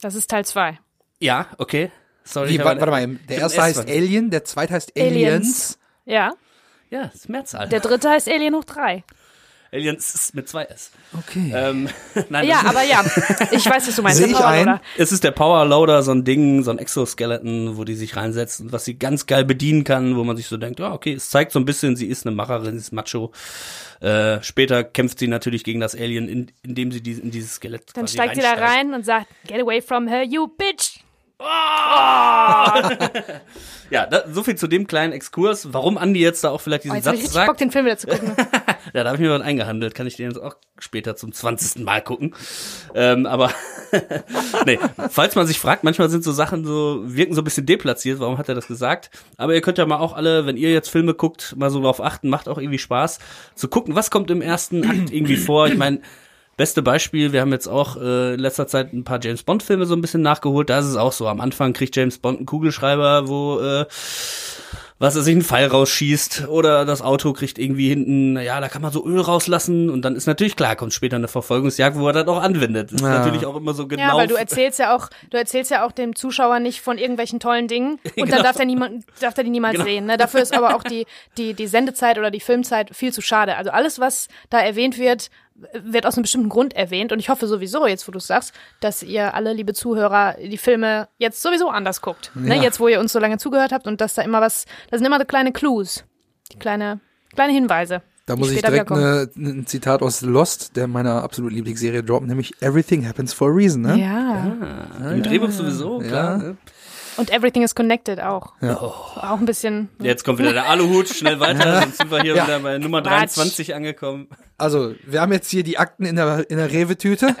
[0.00, 0.78] Das ist Teil 2.
[1.20, 1.90] ja, okay.
[2.24, 5.16] Sorry, Wie, ich warte, warte mal, der erste heißt Alien, der zweite heißt Aliens.
[5.16, 5.77] Aliens.
[6.08, 6.32] Ja.
[6.90, 7.68] Ja, das ist Mehrzahl.
[7.68, 9.04] Der dritte heißt Alien hoch 3.
[9.70, 10.90] Aliens ist mit zwei S.
[11.12, 11.52] Okay.
[11.54, 11.90] Ähm,
[12.30, 13.04] nein, Ja, aber ja.
[13.50, 14.16] Ich weiß, was du meinst.
[14.16, 14.80] Sehe ich ein.
[14.96, 18.72] Es ist der Powerloader, so ein Ding, so ein Exoskeleton, wo die sich reinsetzt und
[18.72, 21.52] was sie ganz geil bedienen kann, wo man sich so denkt, ja, okay, es zeigt
[21.52, 23.32] so ein bisschen, sie ist eine Macherin, sie ist macho.
[24.00, 27.90] Äh, später kämpft sie natürlich gegen das Alien, in, indem sie dies, in dieses Skelett
[27.94, 31.00] Dann quasi steigt sie da rein und sagt, get away from her, you bitch.
[31.40, 32.90] Ja,
[33.90, 36.92] Ja, da, so viel zu dem kleinen Exkurs, warum Andi jetzt da auch vielleicht Oh,
[36.92, 37.60] diesen jetzt hab ich Satz richtig Bock, sagt.
[37.60, 38.32] den Film wieder zu gucken.
[38.94, 39.94] Ja, da habe ich mir was eingehandelt.
[39.94, 41.84] Kann ich den jetzt auch später zum 20.
[41.84, 42.34] Mal gucken.
[42.94, 43.50] Ähm, aber
[44.66, 44.78] nee,
[45.10, 48.38] falls man sich fragt, manchmal sind so Sachen so, wirken so ein bisschen deplatziert, warum
[48.38, 49.10] hat er das gesagt?
[49.36, 52.00] Aber ihr könnt ja mal auch alle, wenn ihr jetzt Filme guckt, mal so drauf
[52.02, 53.18] achten, macht auch irgendwie Spaß,
[53.54, 55.66] zu gucken, was kommt im ersten Akt irgendwie vor.
[55.66, 56.00] Ich meine,
[56.58, 59.86] Beste Beispiel, wir haben jetzt auch äh, in letzter Zeit ein paar James Bond Filme
[59.86, 60.68] so ein bisschen nachgeholt.
[60.68, 61.26] Da ist es auch so.
[61.28, 63.86] Am Anfang kriegt James Bond einen Kugelschreiber, wo äh,
[65.00, 68.82] was er sich einen Pfeil rausschießt oder das Auto kriegt irgendwie hinten, ja, da kann
[68.82, 72.12] man so Öl rauslassen und dann ist natürlich klar, kommt später eine Verfolgungsjagd, wo er
[72.14, 72.90] das auch anwendet.
[72.90, 73.20] Ist Ja.
[73.20, 74.02] natürlich auch immer so genau.
[74.02, 77.38] Ja, weil du erzählst ja auch, du erzählst ja auch dem Zuschauer nicht von irgendwelchen
[77.38, 78.26] tollen Dingen und Genau.
[78.34, 79.84] dann darf der niemand, darf der die niemals Genau.
[79.84, 80.06] sehen.
[80.06, 80.16] Ne?
[80.16, 83.54] Dafür ist aber auch die, die, die Sendezeit oder die Filmzeit viel zu schade.
[83.56, 85.30] Also alles, was da erwähnt wird,
[85.72, 88.52] wird aus einem bestimmten Grund erwähnt und ich hoffe sowieso, jetzt wo du es sagst,
[88.80, 92.30] dass ihr alle, liebe Zuhörer, die Filme jetzt sowieso anders guckt.
[92.34, 92.56] Ne?
[92.56, 92.62] Ja.
[92.62, 95.06] Jetzt, wo ihr uns so lange zugehört habt und dass da immer was, das sind
[95.06, 96.04] immer so kleine Clues,
[96.52, 97.00] die kleine,
[97.34, 98.02] kleine Hinweise.
[98.26, 102.60] Da muss ich direkt eine, ein Zitat aus Lost, der meiner absoluten Lieblingsserie droppen, nämlich
[102.60, 103.98] Everything happens for a reason, ne?
[103.98, 105.12] Ja.
[105.12, 106.32] Im Drehbuch sowieso, klar.
[106.32, 106.36] Ja.
[106.36, 106.56] Ne?
[107.18, 108.52] Und Everything is Connected auch.
[108.60, 108.76] Ja.
[108.76, 109.88] Auch ein bisschen.
[110.00, 112.46] Jetzt kommt wieder der Aluhut, schnell weiter, sonst sind wir hier Ja.
[112.46, 113.36] wieder bei Nummer Quatsch.
[113.36, 114.28] 23 angekommen.
[114.56, 117.34] Also, wir haben jetzt hier die Akten in der, in der Rewe-Tüte,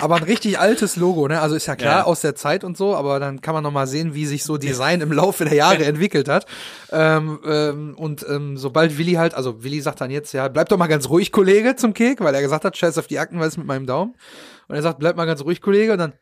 [0.00, 1.40] aber ein richtig altes Logo, ne?
[1.40, 2.04] Also ist ja klar Ja.
[2.04, 4.56] aus der Zeit und so, aber dann kann man noch mal sehen, wie sich so
[4.56, 6.46] Design im Laufe der Jahre entwickelt hat.
[6.92, 10.78] Ähm, ähm, und ähm, sobald Willi halt, also Willi sagt dann jetzt, ja, bleib doch
[10.78, 13.48] mal ganz ruhig, Kollege, zum Kek, weil er gesagt hat, scheiß auf die Akten, was
[13.48, 14.14] ist mit meinem Daumen?
[14.68, 16.12] Und er sagt, bleib mal ganz ruhig, Kollege, und dann,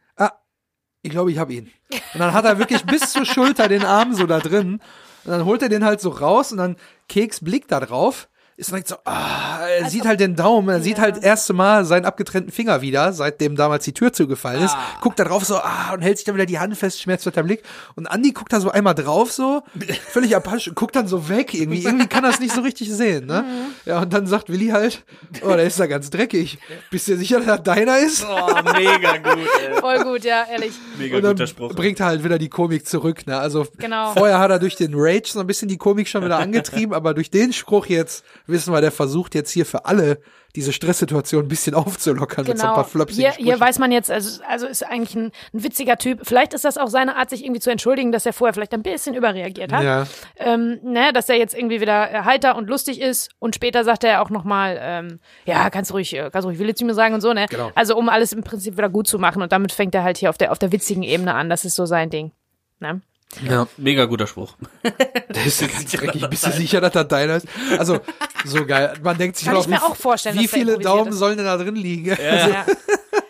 [1.02, 1.70] ich glaube, ich habe ihn.
[2.14, 4.80] Und dann hat er wirklich bis zur Schulter den Arm so da drin.
[5.24, 6.76] Und dann holt er den halt so raus und dann
[7.08, 8.28] Keks Blick da drauf.
[8.62, 11.84] Ist direkt so, ah, er sieht halt den Daumen, er sieht halt das erste Mal
[11.84, 14.76] seinen abgetrennten Finger wieder, seitdem damals die Tür zugefallen ist.
[15.00, 17.64] Guckt da drauf so, ah, und hält sich dann wieder die Hand fest, schmerzvetter Blick.
[17.96, 19.62] Und Andi guckt da so einmal drauf so,
[20.10, 21.82] völlig apasch guckt dann so weg irgendwie.
[21.82, 23.44] Irgendwie kann er es nicht so richtig sehen, ne?
[23.84, 25.02] Ja, und dann sagt Willi halt,
[25.42, 26.58] oh, der ist da ganz dreckig.
[26.92, 28.24] Bist du dir sicher, dass das deiner ist?
[28.24, 29.80] Oh, mega gut, ey.
[29.80, 30.72] Voll gut, ja, ehrlich.
[30.98, 31.74] Mega Und dann guter Spruch.
[31.74, 33.26] bringt er halt wieder die Komik zurück.
[33.26, 33.36] Ne?
[33.36, 34.12] Also Genau.
[34.12, 37.12] vorher hat er durch den Rage so ein bisschen die Komik schon wieder angetrieben, aber
[37.12, 40.20] durch den Spruch jetzt wissen wir, der versucht jetzt hier für alle
[40.54, 42.74] diese Stresssituation ein bisschen aufzulockern mit so ein Genau.
[42.74, 43.60] paar flopsigen Hier, hier Sprüchen.
[43.60, 46.20] weiß man jetzt, also, also ist eigentlich ein, ein witziger Typ.
[46.24, 48.82] Vielleicht ist das auch seine Art, sich irgendwie zu entschuldigen, dass er vorher vielleicht ein
[48.82, 49.82] bisschen überreagiert hat.
[49.82, 50.06] Ja.
[50.36, 54.04] Ähm, ne, dass er jetzt irgendwie wieder äh, heiter und lustig ist und später sagt
[54.04, 57.22] er auch nochmal, ähm, ja, kannst ruhig, äh, kannst ruhig Wille zu mir sagen und
[57.22, 57.46] so, ne?
[57.48, 57.70] Genau.
[57.74, 60.28] Also um alles im Prinzip wieder gut zu machen und damit fängt er halt hier
[60.28, 61.48] auf der, auf der witzigen Ebene an.
[61.48, 62.32] Das ist so sein Ding.
[62.78, 63.00] Ne?
[63.48, 64.54] Ja, Mega guter Spruch.
[64.82, 66.28] der ist ja ganz dreckig.
[66.28, 67.46] Bist du sicher, dass das deiner ist?
[67.78, 68.00] Also,
[68.44, 68.94] so geil.
[69.02, 71.16] Man denkt sich Kann auch, ich mir wie, auch vorstellen, wie viele Daumen ist.
[71.18, 72.06] sollen denn da drin liegen?
[72.06, 72.66] Ja.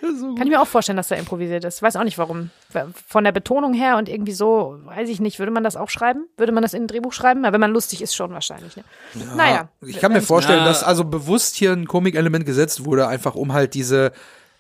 [0.03, 1.83] Kann ich mir auch vorstellen, dass er improvisiert ist.
[1.83, 2.51] Weiß auch nicht warum.
[3.09, 6.27] Von der Betonung her und irgendwie so, weiß ich nicht, würde man das auch schreiben?
[6.37, 7.45] Würde man das in ein Drehbuch schreiben?
[7.45, 8.77] Ja, wenn man lustig ist, schon wahrscheinlich.
[8.77, 8.85] Ne?
[9.37, 9.69] naja.
[9.81, 10.65] Ich kann mir vorstellen, Ja.
[10.65, 14.13] dass also bewusst hier ein Komikelement gesetzt wurde, einfach um halt diese,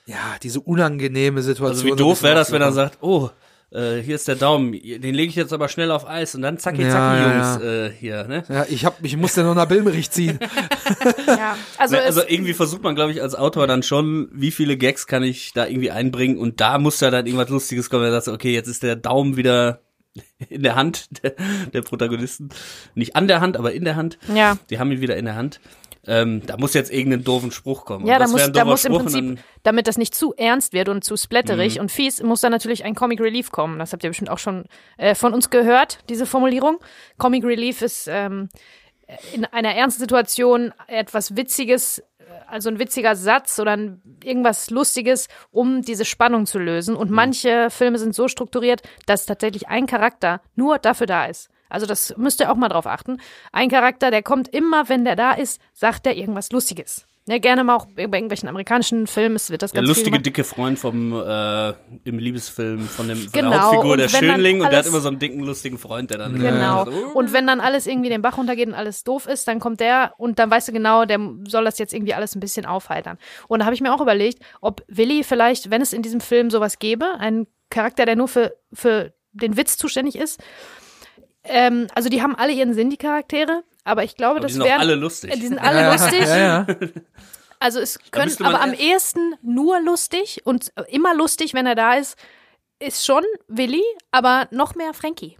[0.07, 1.71] ja, diese unangenehme Situation.
[1.71, 3.31] Also wie so doof wäre das, wenn er sagt, oh,
[3.73, 6.59] äh, hier ist der Daumen, den lege ich jetzt aber schnell auf Eis und dann
[6.59, 8.45] zacki Ja, zacki ja, Jungs äh, hier, ne?
[8.49, 10.39] Ja, ich hab, ich muss ja noch nach Bilmerich ziehen.
[11.27, 14.77] Ja, also, Ne, also irgendwie versucht man, glaube ich, als Autor dann schon, wie viele
[14.77, 18.05] Gags kann ich da irgendwie einbringen und da muss ja dann irgendwas Lustiges kommen.
[18.05, 19.81] Er sagt, so, okay, jetzt ist der Daumen wieder
[20.49, 21.35] in der Hand der,
[21.73, 22.51] der Protagonisten.
[22.95, 24.19] Nicht an der Hand, aber in der Hand.
[24.35, 24.59] ja.
[24.71, 25.61] Die haben ihn wieder in der Hand.
[26.07, 28.07] Ähm, da muss jetzt irgendein doofen Spruch kommen.
[28.07, 31.05] Ja, da muss, da muss im Spruch Prinzip, damit das nicht zu ernst wird und
[31.05, 31.83] zu splatterig Mhm.
[31.83, 33.79] und fies, muss da natürlich ein Comic Relief kommen.
[33.79, 34.65] Das habt ihr bestimmt auch schon
[34.99, 36.79] äh, von uns gehört, diese Formulierung.
[37.19, 38.49] Comic Relief ist ähm,
[39.33, 42.03] in einer ernsten Situation etwas Witziges, äh,
[42.49, 46.95] also ein witziger Satz oder ein, irgendwas Lustiges, um diese Spannung zu lösen.
[46.95, 47.01] Mhm.
[47.01, 51.49] Und manche Filme sind so strukturiert, dass tatsächlich ein Charakter nur dafür da ist.
[51.73, 53.19] Also das müsst ihr auch mal drauf achten.
[53.53, 57.07] Ein Charakter, der kommt immer, wenn der da ist, sagt er irgendwas Lustiges.
[57.29, 60.21] Ja, gerne mal auch bei irgendwelchen amerikanischen Filmen, es wird das Der ganz viel lustige,
[60.21, 64.61] dicke Freund vom äh, im Liebesfilm von dem von Genau, der Hauptfigur, und der Schönling,
[64.61, 66.85] und der hat immer so einen dicken, lustigen Freund, der dann Genau.
[66.85, 69.79] so, Und wenn dann alles irgendwie den Bach runtergeht und alles doof ist, dann kommt
[69.79, 73.19] der und dann weißt du genau, der soll das jetzt irgendwie alles ein bisschen aufheitern.
[73.47, 76.51] Und da habe ich mir auch überlegt, ob Willi vielleicht, wenn es in diesem Film
[76.51, 80.43] sowas gäbe, einen Charakter, der nur für, für den Witz zuständig ist.
[81.45, 84.53] Ähm, also die haben alle ihren Sinn, die Charaktere, aber ich glaube, Aber die das
[84.55, 84.81] sind auch wären.
[84.81, 85.33] alle lustig.
[85.33, 86.21] Äh, Die sind alle ja, lustig.
[86.21, 86.67] Ja, ja.
[87.59, 92.17] Also es können, aber am ehesten nur lustig und immer lustig, wenn er da ist,
[92.81, 95.37] ist schon Willi, aber noch mehr Frankie.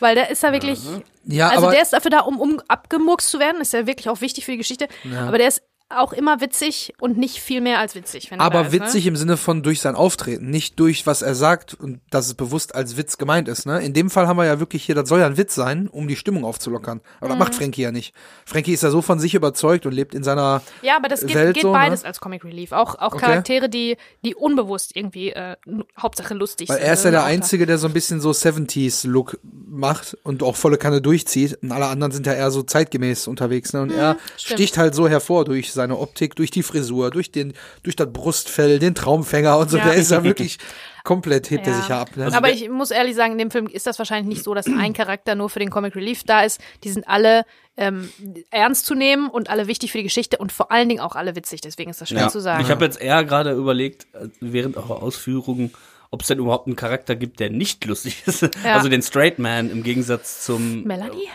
[0.00, 0.80] Weil der ist da wirklich,
[1.24, 4.08] ja also aber der ist dafür da, um, um abgemurkst zu werden, ist ja wirklich
[4.08, 5.62] auch wichtig für die Geschichte, aber der ist
[5.98, 8.30] auch immer witzig und nicht viel mehr als witzig.
[8.32, 9.08] Er Aber ist, witzig Ne?
[9.10, 12.74] im Sinne von durch sein Auftreten, nicht durch was er sagt und dass es bewusst
[12.74, 13.66] als Witz gemeint ist.
[13.66, 13.80] Ne?
[13.82, 16.08] In dem Fall haben wir ja wirklich hier, das soll ja ein Witz sein, um
[16.08, 17.00] die Stimmung aufzulockern.
[17.18, 17.38] Aber das Mhm.
[17.40, 18.14] macht Frankie ja nicht.
[18.46, 21.34] Frankie ist ja so von sich überzeugt und lebt in seiner Ja, aber das geht,
[21.34, 21.78] Welt geht so, ne?
[21.78, 22.72] beides als Comic Relief.
[22.72, 23.26] Auch, auch Okay.
[23.26, 25.56] Charaktere, die, die unbewusst irgendwie äh,
[26.00, 26.86] Hauptsache lustig Weil sind.
[26.86, 27.24] er ist ja der.
[27.24, 31.58] Einzige, der so ein bisschen so 70s-Look macht und auch volle Kanne durchzieht.
[31.62, 33.72] Und alle anderen sind ja eher so zeitgemäß unterwegs.
[33.72, 33.82] Ne?
[33.82, 34.58] Und er Mhm, stimmt.
[34.58, 38.78] sticht halt so hervor durch seine Optik, durch die Frisur, durch den, durch das Brustfell,
[38.78, 39.78] den Traumfänger und so.
[39.78, 39.84] Ja.
[39.84, 40.58] Der ist ja wirklich
[41.04, 41.78] komplett, hebt er Ja.
[41.80, 42.16] sich ja ab.
[42.16, 42.30] Ne?
[42.32, 44.92] Aber ich muss ehrlich sagen, in dem Film ist das wahrscheinlich nicht so, dass ein
[44.92, 46.60] Charakter nur für den Comic Relief da ist.
[46.84, 47.44] Die sind alle
[47.76, 48.08] ähm,
[48.50, 51.34] ernst zu nehmen und alle wichtig für die Geschichte und vor allen Dingen auch alle
[51.36, 51.60] witzig.
[51.60, 52.62] Deswegen ist das schwer zu sagen.
[52.62, 55.72] Ich habe jetzt eher gerade überlegt, äh, während eurer Ausführungen,
[56.10, 58.42] ob es denn überhaupt einen Charakter gibt, der nicht lustig ist.
[58.42, 58.74] Ja.
[58.76, 60.84] Also den Straight Man im Gegensatz zum.
[60.84, 61.28] Melanie?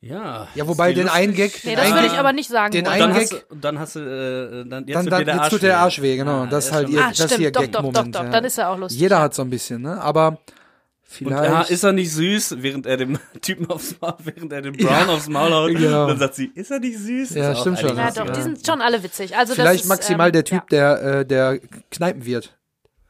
[0.00, 0.46] Ja.
[0.54, 1.34] Ja, wobei den einen?
[1.34, 2.70] Gag, Nee, den das würde Gag, ich aber nicht sagen.
[2.72, 5.18] den einen Dann Gag- hast, du- dann hast du, äh, dann, jetzt dann, tut dann
[5.20, 5.74] dir der jetzt Arsch tut der weh.
[5.74, 6.42] Arsch weh, genau.
[6.42, 8.22] Ah, das ist halt schon- ihr, Ah, das ist stimmt, ihr doch, doch, doch, doch,
[8.24, 8.30] ja.
[8.30, 10.00] dann ist er auch lustig, Jeder hat so ein bisschen, ne?
[10.00, 10.38] Aber Und
[11.08, 11.44] vielleicht.
[11.50, 14.86] ja, ist er nicht süß, während er dem Typen aufs Maul, während er dem Brown
[14.88, 15.70] Ja, aufs Maul haut.
[15.70, 16.06] genau.
[16.06, 17.34] Dann sagt sie, ist er nicht süß?
[17.34, 17.96] Ja, auch stimmt schon.
[17.96, 19.36] Ja, doch, die sind schon alle witzig.
[19.36, 20.94] Also das Vielleicht ist, maximal ähm, der Typ, ja.
[20.94, 21.58] der, äh, der
[21.90, 22.56] Kneipenwirt,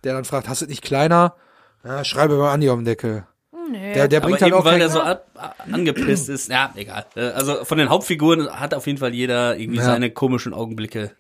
[0.04, 1.34] der dann fragt, hast du nicht kleiner?
[1.84, 3.26] Ja, schreibe mal Andi auf den Deckel.
[3.70, 3.92] Nö.
[3.94, 5.26] Der, der Aber bringt halt eben, auch weil der so ab,
[5.72, 7.04] angepisst ist, ja, egal.
[7.16, 9.84] Äh, Also von den Hauptfiguren hat auf jeden Fall jeder irgendwie Ja.
[9.84, 11.12] seine komischen Augenblicke.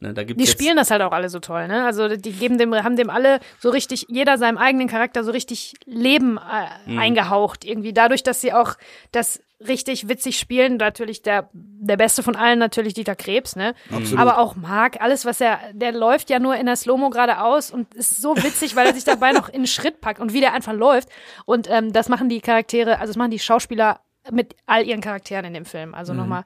[0.00, 1.84] Ne, da gibt's Die jetzt, spielen das halt auch alle so toll, ne?
[1.86, 5.74] Also die geben dem, haben dem alle so richtig, jeder seinem eigenen Charakter so richtig
[5.86, 6.98] Leben äh, Mhm.
[6.98, 7.64] eingehaucht.
[7.64, 8.74] Irgendwie dadurch, dass sie auch
[9.12, 10.76] das richtig witzig spielen.
[10.76, 13.74] Natürlich der, der beste von allen natürlich Dieter Krebs, ne?
[13.90, 14.18] Absolut.
[14.18, 17.92] Aber auch Marc, alles, was er, der läuft ja nur in der Slow-Mo geradeaus und
[17.94, 20.52] ist so witzig, weil er sich dabei noch in den Schritt packt und wie der
[20.52, 21.08] einfach läuft.
[21.44, 24.00] Und ähm, das machen die Charaktere, also das machen die Schauspieler
[24.30, 25.94] mit all ihren Charakteren in dem Film.
[25.94, 26.44] Also nochmal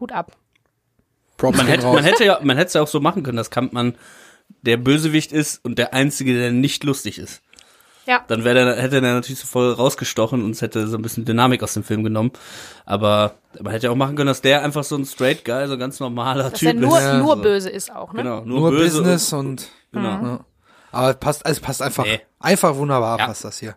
[0.00, 0.36] Hut ab.
[1.40, 3.94] Man hätte, man hätte ja, man hätte es ja auch so machen können, dass Kampmann
[4.62, 7.42] der Bösewicht ist und der Einzige, der nicht lustig ist.
[8.08, 8.24] Ja.
[8.26, 11.26] Dann wäre der, hätte der natürlich so voll rausgestochen und es hätte so ein bisschen
[11.26, 12.32] Dynamik aus dem Film genommen.
[12.86, 15.74] Aber man hätte ja auch machen können, dass der einfach so ein straight guy, so
[15.74, 17.12] ein ganz normaler Dass Typ er nur, ist.
[17.18, 17.42] nur so.
[17.42, 18.22] böse ist auch, ne?
[18.22, 20.08] Genau, nur, Nur böse Business und, und, genau.
[20.08, 20.40] ja.
[20.90, 22.20] Aber es passt, es passt einfach, Nee.
[22.40, 23.26] einfach wunderbar Ja.
[23.26, 23.76] passt das hier.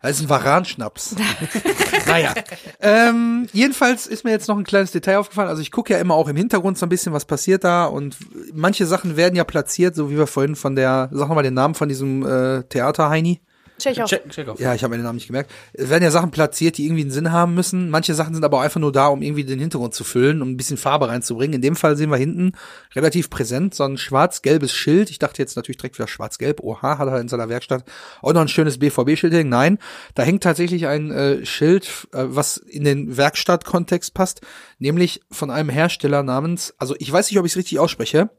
[0.00, 1.16] Das ist ein Varan-Schnaps.
[2.06, 2.34] naja.
[2.80, 5.48] Ähm, jedenfalls ist mir jetzt noch ein kleines Detail aufgefallen.
[5.48, 8.16] Also ich gucke ja immer auch im Hintergrund so ein bisschen, was passiert da und
[8.52, 11.74] manche Sachen werden ja platziert, so wie wir vorhin von der, sag mal den Namen
[11.74, 13.40] von diesem äh, Theater Heini.
[13.78, 14.08] Tschechow.
[14.08, 14.58] Check, check auf.
[14.58, 15.50] Ja, ich habe mir den Namen nicht gemerkt.
[15.72, 17.90] Es werden ja Sachen platziert, die irgendwie einen Sinn haben müssen.
[17.90, 20.50] Manche Sachen sind aber auch einfach nur da, um irgendwie den Hintergrund zu füllen, um
[20.50, 21.54] ein bisschen Farbe reinzubringen.
[21.54, 22.52] In dem Fall sehen wir hinten
[22.94, 25.10] relativ präsent so ein schwarz-gelbes Schild.
[25.10, 26.60] Ich dachte jetzt natürlich direkt wieder schwarz-gelb.
[26.60, 27.84] Oha, hat er in seiner Werkstatt
[28.22, 29.50] auch noch ein schönes BVB-Schild hängen.
[29.50, 29.78] Nein,
[30.14, 34.40] da hängt tatsächlich ein äh, Schild, äh, was in den Werkstattkontext passt,
[34.78, 38.30] nämlich von einem Hersteller namens, also ich weiß nicht, ob ich es richtig ausspreche,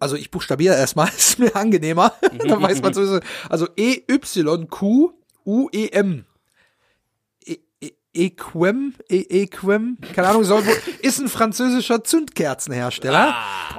[0.00, 2.12] also ich buchstabiere erstmal, ist mir angenehmer.
[2.46, 3.20] da weiß man sowieso.
[3.48, 3.66] Also
[4.78, 6.24] E-Y-Q-U-E-M.
[7.46, 13.34] E- E- Equem, E- Equem, keine Ahnung, soll wohl, ist ein französischer Zündkerzenhersteller.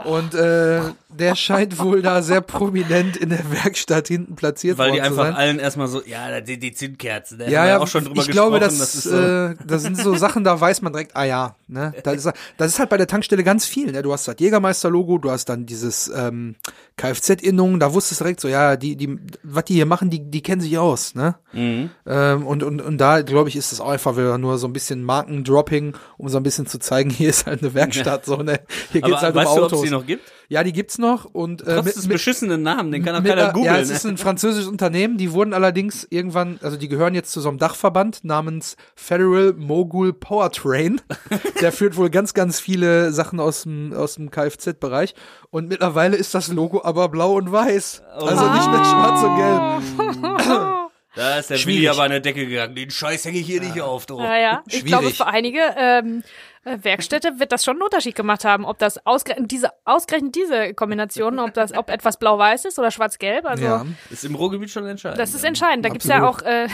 [0.06, 4.98] Und äh, der scheint wohl da sehr prominent in der Werkstatt hinten platziert Weil die
[5.00, 5.36] worden zu einfach sein.
[5.36, 8.60] allen erstmal so, ja, die, die Zündkerzen, da Ja, ja, auch schon drüber ich glaube,
[8.60, 11.56] das, das ist so, äh, das sind so Sachen, da weiß man direkt, ah ja,
[11.68, 14.36] ne, das ist, das ist halt bei der Tankstelle ganz viel, ne, du hast das
[14.38, 16.56] Jägermeister-Logo, du hast dann dieses ähm,
[16.96, 20.44] Kfz-Innung, da wusstest du direkt so, ja, die, die, was die hier machen, die, die
[20.44, 21.90] kennen sich aus, ne, mhm.
[22.06, 24.74] ähm, und, und, und da, glaube ich, ist es auch einfach wieder nur so ein
[24.74, 28.60] bisschen Markendropping, um so ein bisschen zu zeigen, hier ist halt eine Werkstatt, so, ne,
[28.92, 29.86] hier Aber geht's halt weißt um du, ob es Autos.
[29.86, 30.32] die noch gibt?
[30.50, 33.22] Ja, die gibt's noch und äh, Trotz mit, des mit, beschissenen Namen, den kann auch
[33.22, 33.76] mit, keiner googeln.
[33.76, 34.12] Ja, es ist ne?
[34.12, 35.18] ein französisches Unternehmen.
[35.18, 40.12] Die wurden allerdings irgendwann, also die gehören jetzt zu so einem Dachverband namens Federal Mogul
[40.12, 41.02] Powertrain.
[41.62, 45.14] Der führt wohl ganz, ganz viele Sachen aus dem, aus dem Kfz-Bereich.
[45.52, 48.02] Und mittlerweile ist das Logo aber blau und weiß.
[48.12, 50.76] Also nicht mehr schwarz und gelb.
[51.16, 51.80] Da ist der Schwierig.
[51.80, 52.76] Willi aber an der Decke gegangen.
[52.76, 54.20] Den Scheiß hänge ich hier nicht auf, du.
[54.20, 54.64] Ja, ja.
[54.68, 54.88] Ich Schwierig.
[54.88, 56.24] glaube, für einige ähm,
[56.66, 60.74] äh, Werkstätte wird das schon einen Unterschied gemacht haben, ob das ausgerechnet diese, ausgerechnet diese
[60.76, 63.46] Kombination, ob das, ob etwas blau-weiß ist oder schwarz-gelb.
[63.46, 63.86] Also Ja.
[64.12, 65.20] Ist im Ruhrgebiet schon entscheidend.
[65.20, 65.84] das ist entscheidend.
[65.84, 66.54] Da gibt's ja auch, Absolut.
[66.54, 66.68] äh,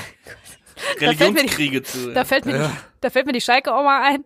[0.99, 2.11] Religionskriege zu.
[2.13, 2.69] da fällt mir, die,
[3.01, 4.25] da fällt mir die Schalke-Oma ein.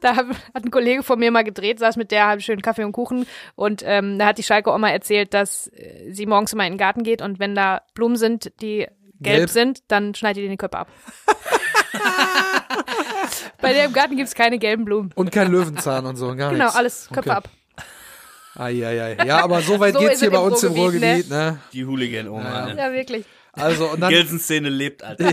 [0.00, 2.92] Da hat ein Kollege von mir mal gedreht, saß mit der, hat schön Kaffee und
[2.92, 6.78] Kuchen und ähm, da hat die Schalke-Oma erzählt, dass äh, sie morgens immer in den
[6.78, 8.86] Garten geht und wenn da Blumen sind, die
[9.20, 9.50] gelb, Gelb.
[9.50, 10.88] sind, dann schneidet ihr den Köpfe ab.
[13.60, 15.10] Bei der im Garten gibt's keine gelben Blumen.
[15.14, 16.76] Und kein Löwenzahn und so, gar Genau, nichts.
[16.76, 17.38] alles Köpfe Okay.
[17.38, 17.48] ab.
[18.56, 19.16] Eieiei.
[19.26, 21.58] Ja, aber so weit So geht's hier bei uns im Ruhrgebiet, Ruhrgebiet, ne?
[21.72, 22.66] Die Hooligan-Oma.
[22.66, 22.76] ne?
[22.78, 23.24] Ja, wirklich.
[23.52, 25.32] Also, und dann, Gelsen-Szene lebt, Alter.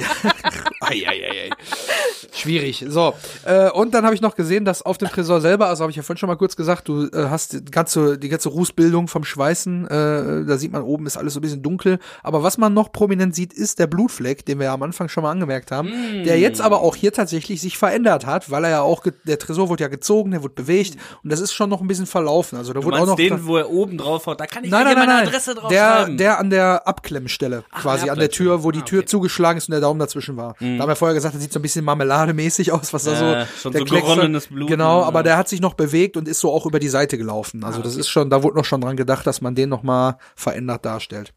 [0.81, 1.49] Eieiei.
[2.33, 2.85] Schwierig.
[2.87, 3.13] So,
[3.45, 5.97] äh, und dann habe ich noch gesehen, dass auf dem Tresor selber, also habe ich
[5.97, 9.23] ja vorhin schon mal kurz gesagt, du äh, hast die ganze, die ganze Rußbildung vom
[9.23, 11.99] Schweißen, äh, da sieht man oben ist alles so ein bisschen dunkel.
[12.23, 15.23] Aber was man noch prominent sieht, ist der Blutfleck, den wir ja am Anfang schon
[15.23, 15.89] mal angemerkt haben,
[16.25, 19.69] der jetzt aber auch hier tatsächlich sich verändert hat, weil er ja auch, der Tresor
[19.69, 22.57] wurde ja gezogen, der wurde bewegt und das ist schon noch ein bisschen verlaufen.
[22.57, 24.71] Also da Du wurde auch noch den, wo er oben drauf haut, da kann ich
[24.71, 25.27] Nein, nein, nein, meine nein.
[25.27, 26.17] Adresse drauf Der, schreiben.
[26.17, 28.95] der an der Abklemmstelle, quasi der an der Tür, wo die Ah, okay.
[28.97, 29.07] Mhm.
[29.07, 30.55] zugeschlagen ist und der Daumen dazwischen war.
[30.59, 33.45] Da haben wir vorher gesagt, das sieht so ein bisschen marmelademäßig aus, was da Ja,
[33.45, 33.51] so.
[33.61, 34.67] schon der so Kleckser- geronnenes Blut.
[34.69, 35.07] Genau, Ja.
[35.07, 37.63] aber der hat sich noch bewegt und ist so auch über die Seite gelaufen.
[37.63, 39.83] Ah, Also das ist schon, da wurde noch schon dran gedacht, dass man den noch
[39.83, 41.33] mal verändert darstellt.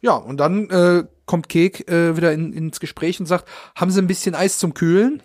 [0.00, 3.46] Ja, und dann äh, kommt Kek äh, wieder in, ins Gespräch und sagt,
[3.76, 5.22] haben Sie ein bisschen Eis zum Kühlen?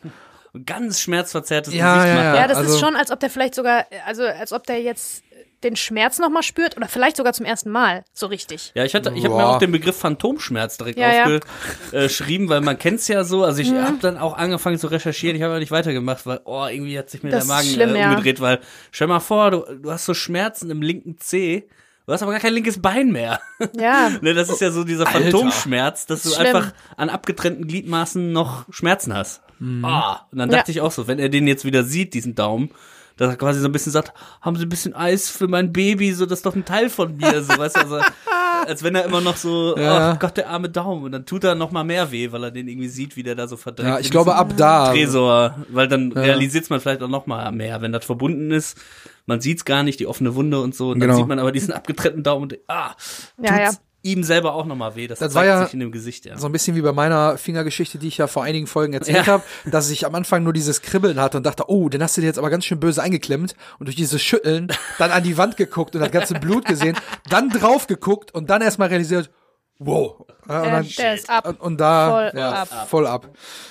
[0.66, 2.24] Ganz schmerzverzerrtes Ja, Gesicht ja, macht.
[2.26, 2.36] ja.
[2.42, 5.24] Ja, das also- ist schon, als ob der vielleicht sogar, also als ob der jetzt
[5.64, 8.72] den Schmerz nochmal spürt oder vielleicht sogar zum ersten Mal so richtig.
[8.76, 11.40] Ja, ich hatte, ich habe mir auch den Begriff Phantomschmerz direkt Ja, ja.
[11.92, 13.44] aufgeschrieben, weil man kennt's ja so.
[13.44, 15.36] Also ich habe dann auch angefangen zu recherchieren.
[15.36, 17.96] Ich habe aber nicht weitergemacht, weil oh irgendwie hat sich mir Das der Magen schlimm,
[17.96, 18.10] äh, ja.
[18.10, 18.40] umgedreht.
[18.42, 18.60] Weil
[18.92, 21.68] stell mal vor, du, du hast so Schmerzen im linken Zeh.
[22.06, 23.42] Du hast aber gar kein linkes Bein mehr.
[23.78, 24.10] Ja.
[24.22, 25.20] ne, das ist ja so dieser Alter.
[25.24, 26.46] Phantomschmerz, dass du Schlimm.
[26.56, 29.42] einfach an abgetrennten Gliedmaßen noch Schmerzen hast.
[29.60, 29.84] Mhm.
[29.84, 30.58] Ah, und dann Ja.
[30.58, 32.70] dachte ich auch so, wenn er den jetzt wieder sieht, diesen Daumen,
[33.18, 36.14] dass er quasi so ein bisschen sagt, haben Sie ein bisschen Eis für mein Baby,
[36.14, 38.00] so das ist doch ein Teil von mir, so weißt du, also
[38.68, 40.14] als wenn er immer noch so, Ja.
[40.14, 42.52] oh Gott, der arme Daumen und dann tut er noch mal mehr weh, weil er
[42.52, 43.90] den irgendwie sieht, wie der da so verdrängt.
[43.90, 44.92] Ja, ich glaube ab da.
[44.92, 48.78] Tresor, weil dann realisiert man vielleicht auch noch mal mehr, wenn das verbunden ist.
[49.26, 51.18] Man sieht's gar nicht, die offene Wunde und so, und dann Genau.
[51.20, 52.96] sieht man aber diesen abgetrennten Daumen und ah,
[53.42, 53.72] Ja, ja.
[54.12, 55.08] Ihm selber auch noch mal weh.
[55.08, 56.38] Das, Das zeigt war ja sich in dem Gesicht, ja.
[56.38, 59.34] So ein bisschen wie bei meiner Fingergeschichte, die ich ja vor einigen Folgen erzählt Ja.
[59.34, 62.22] habe, dass ich am Anfang nur dieses Kribbeln hatte und dachte, oh, den hast du
[62.22, 65.58] dir jetzt aber ganz schön böse eingeklemmt und durch dieses Schütteln dann an die Wand
[65.58, 66.98] geguckt und das ganze Blut gesehen,
[67.30, 69.30] dann drauf geguckt und dann erstmal realisiert,
[69.80, 70.26] wow.
[70.50, 71.48] Ja, und, dann, der ist ab.
[71.48, 72.88] und, und da Voll ja, ab.
[72.90, 73.30] voll ab.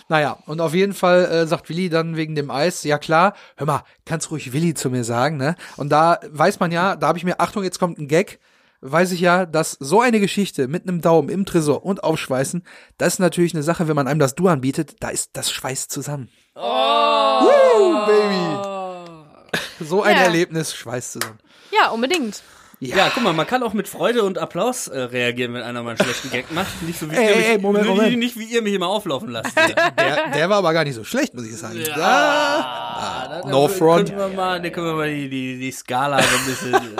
[0.09, 3.67] Naja, und auf jeden Fall äh, sagt Willi dann wegen dem Eis, ja klar, hör
[3.67, 5.57] mal, kannst ruhig Willi zu mir sagen, ne?
[5.79, 8.39] Und da weiß man ja, da habe ich mir, Achtung, jetzt kommt ein Gag,
[8.81, 12.63] weiß ich ja, dass so eine Geschichte mit einem Daumen im Tresor und Aufschweißen,
[12.99, 15.91] das ist natürlich eine Sache, wenn man einem das Du anbietet, da ist das schweißt
[15.91, 16.29] zusammen.
[16.55, 19.59] Oh, Woo, Baby.
[19.81, 20.23] So ein Ja.
[20.23, 21.39] Erlebnis schweißt zusammen.
[21.71, 22.43] Ja, unbedingt.
[22.79, 25.91] Ja, guck mal, man kann auch mit Freude und Applaus äh, reagieren, wenn einer mal
[25.91, 26.83] einen schlechten Gag macht.
[26.83, 28.19] Nicht so wie, Ey, ihr, ey, mich, ey, Moment, nicht- Moment.
[28.19, 29.53] nicht wie ihr mich immer auflaufen lasst.
[29.57, 29.91] Ja.
[29.93, 31.83] Der, der war aber gar nicht so schlecht, muss ich sagen.
[31.95, 34.11] Ah, da- No da front.
[34.11, 36.97] Können wir mal, da können wir mal die, die, die Skala so ein bisschen.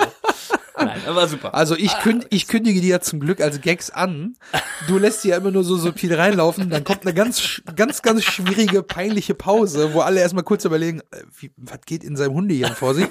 [1.17, 1.53] aber super.
[1.55, 4.35] Also ich, künd, ich kündige die ja zum Glück als Gags an.
[4.87, 8.23] Du lässt die ja immer nur so subtil reinlaufen, dann kommt eine ganz, ganz, ganz
[8.23, 12.75] schwierige, peinliche Pause, wo alle erstmal kurz überlegen, äh, wie, was geht in seinem Hundehirn
[12.75, 13.07] vor sich?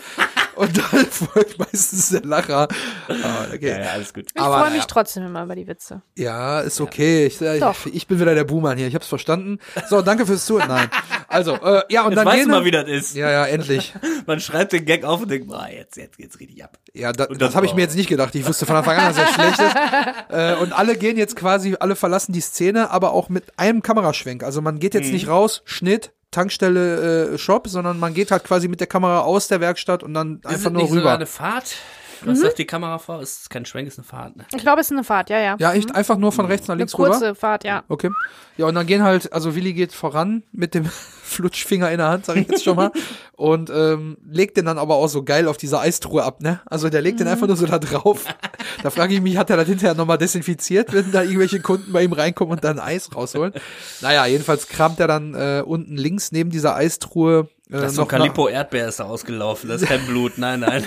[0.56, 2.68] Und dann folgt meistens der Lacher.
[3.08, 3.68] Ah, okay.
[3.70, 4.26] ja, ja, alles gut.
[4.34, 4.86] Ich Aber, freue mich ja.
[4.86, 6.02] trotzdem immer über die Witze.
[6.16, 7.26] Ja, ist okay.
[7.26, 7.76] Ich, äh, Doch.
[7.86, 8.86] ich bin wieder der Buhmann hier.
[8.88, 9.58] Ich hab's verstanden.
[9.88, 10.68] So, danke fürs Zuhören.
[10.68, 10.88] Nein.
[11.28, 13.14] Also, äh, ja, und Jetzt dann weißt gehen du mal, wir- wie das ist.
[13.16, 13.94] Ja, ja, endlich.
[14.26, 16.78] Man schreibt den Gag auf und denkt, boah, jetzt, jetzt geht's richtig ab.
[16.94, 18.34] Ja, da, das das habe ich mir jetzt nicht gedacht.
[18.34, 19.76] Ich wusste von Anfang an, dass er schlecht ist.
[20.28, 24.42] Äh, und alle gehen jetzt quasi, alle verlassen die Szene, aber auch mit einem Kameraschwenk.
[24.42, 25.00] Also man geht Mhm.
[25.00, 29.20] jetzt nicht raus, Schnitt, Tankstelle, äh, Shop, sondern man geht halt quasi mit der Kamera
[29.20, 31.14] aus der Werkstatt und dann Ist einfach es nur nicht sogar rüber.
[31.14, 31.76] eine Fahrt?
[32.24, 33.20] Was sagt die Kamerafrau?
[33.20, 34.44] Ist kein Schwenk, ist eine Fahrt, ne?
[34.54, 35.56] Ich glaube, es ist eine Fahrt, ja, ja.
[35.58, 37.10] Ja, echt einfach nur von rechts nach Eine links rüber.
[37.10, 37.84] kurze Fahrt, ja.
[37.88, 38.10] Okay.
[38.56, 40.84] Ja, und dann gehen halt, also Willi geht voran mit dem
[41.24, 42.90] Flutschfinger in der Hand, sag ich jetzt schon mal,
[43.32, 46.60] und ähm, legt den dann aber auch so geil auf diese Eistruhe ab, ne?
[46.66, 48.24] Also der legt den einfach nur so da drauf.
[48.82, 52.04] Da frage ich mich, hat er das hinterher nochmal desinfiziert, wenn da irgendwelche Kunden bei
[52.04, 53.52] ihm reinkommen und dann Eis rausholen?
[54.00, 58.02] Naja, jedenfalls kramt er dann äh, unten links neben dieser Eistruhe äh, Das ist so
[58.02, 59.68] noch Calippo Erdbeer ist da ausgelaufen.
[59.68, 60.36] Das ist kein Blut.
[60.36, 60.84] Nein, nein.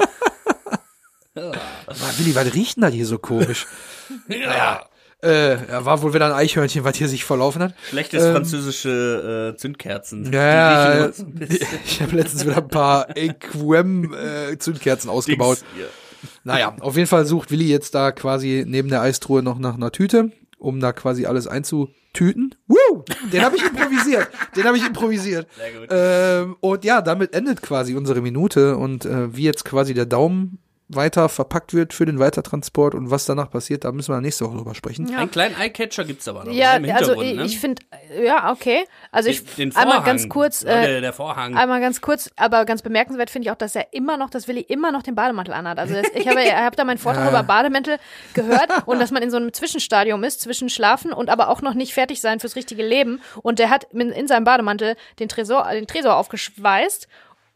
[1.40, 3.68] Ah, Willi, was riecht denn das hier so komisch?
[4.28, 4.84] ja.
[5.22, 7.74] Äh, war wohl wieder ein Eichhörnchen, was hier sich verlaufen hat.
[7.90, 10.32] Schlechtes Ähm, französische äh, Zündkerzen.
[10.32, 11.40] Ja, ja, bisschen.
[11.86, 15.60] ich habe letztens wieder ein paar Equem äh, Zündkerzen ausgebaut.
[15.76, 15.90] Dings.
[16.44, 19.92] Naja, auf jeden Fall sucht Willi jetzt da quasi neben der Eistruhe noch nach einer
[19.92, 22.56] Tüte, um da quasi alles einzutüten.
[22.68, 23.04] Woo!
[23.32, 24.30] Den habe ich improvisiert.
[24.56, 25.48] Den habe ich improvisiert.
[25.58, 25.90] Sehr gut.
[25.92, 30.60] Ähm, und ja, damit endet quasi unsere Minute und äh, wie jetzt quasi der Daumen
[30.90, 34.58] weiter verpackt wird für den Weitertransport und was danach passiert, da müssen wir nächste Woche
[34.58, 35.08] drüber sprechen.
[35.08, 35.20] Ja.
[35.20, 36.52] Einen kleinen Eyecatcher gibt's aber noch.
[36.52, 37.60] Ja, ne, im also Hintergrund, ich, ne?
[37.60, 37.82] finde,
[38.24, 38.86] ja, okay.
[39.12, 40.06] Also ich, den, den einmal Vorhang.
[40.06, 41.56] ganz kurz, Ja, äh, der, der Vorhang.
[41.56, 44.62] Einmal ganz kurz, aber ganz bemerkenswert finde ich auch, dass er immer noch, dass Willi
[44.62, 45.78] immer noch den Bademantel anhat.
[45.78, 47.30] Also das, ich habe, ich habe da meinen Vortrag Ja.
[47.30, 47.98] über Bademäntel
[48.34, 51.76] gehört und dass man in so einem Zwischenstadium ist, zwischen Schlafen und aber auch noch
[51.76, 53.22] nicht fertig sein fürs richtige Leben.
[53.44, 57.08] Und der hat in, in seinem Bademantel den Tresor, den Tresor aufgeschweißt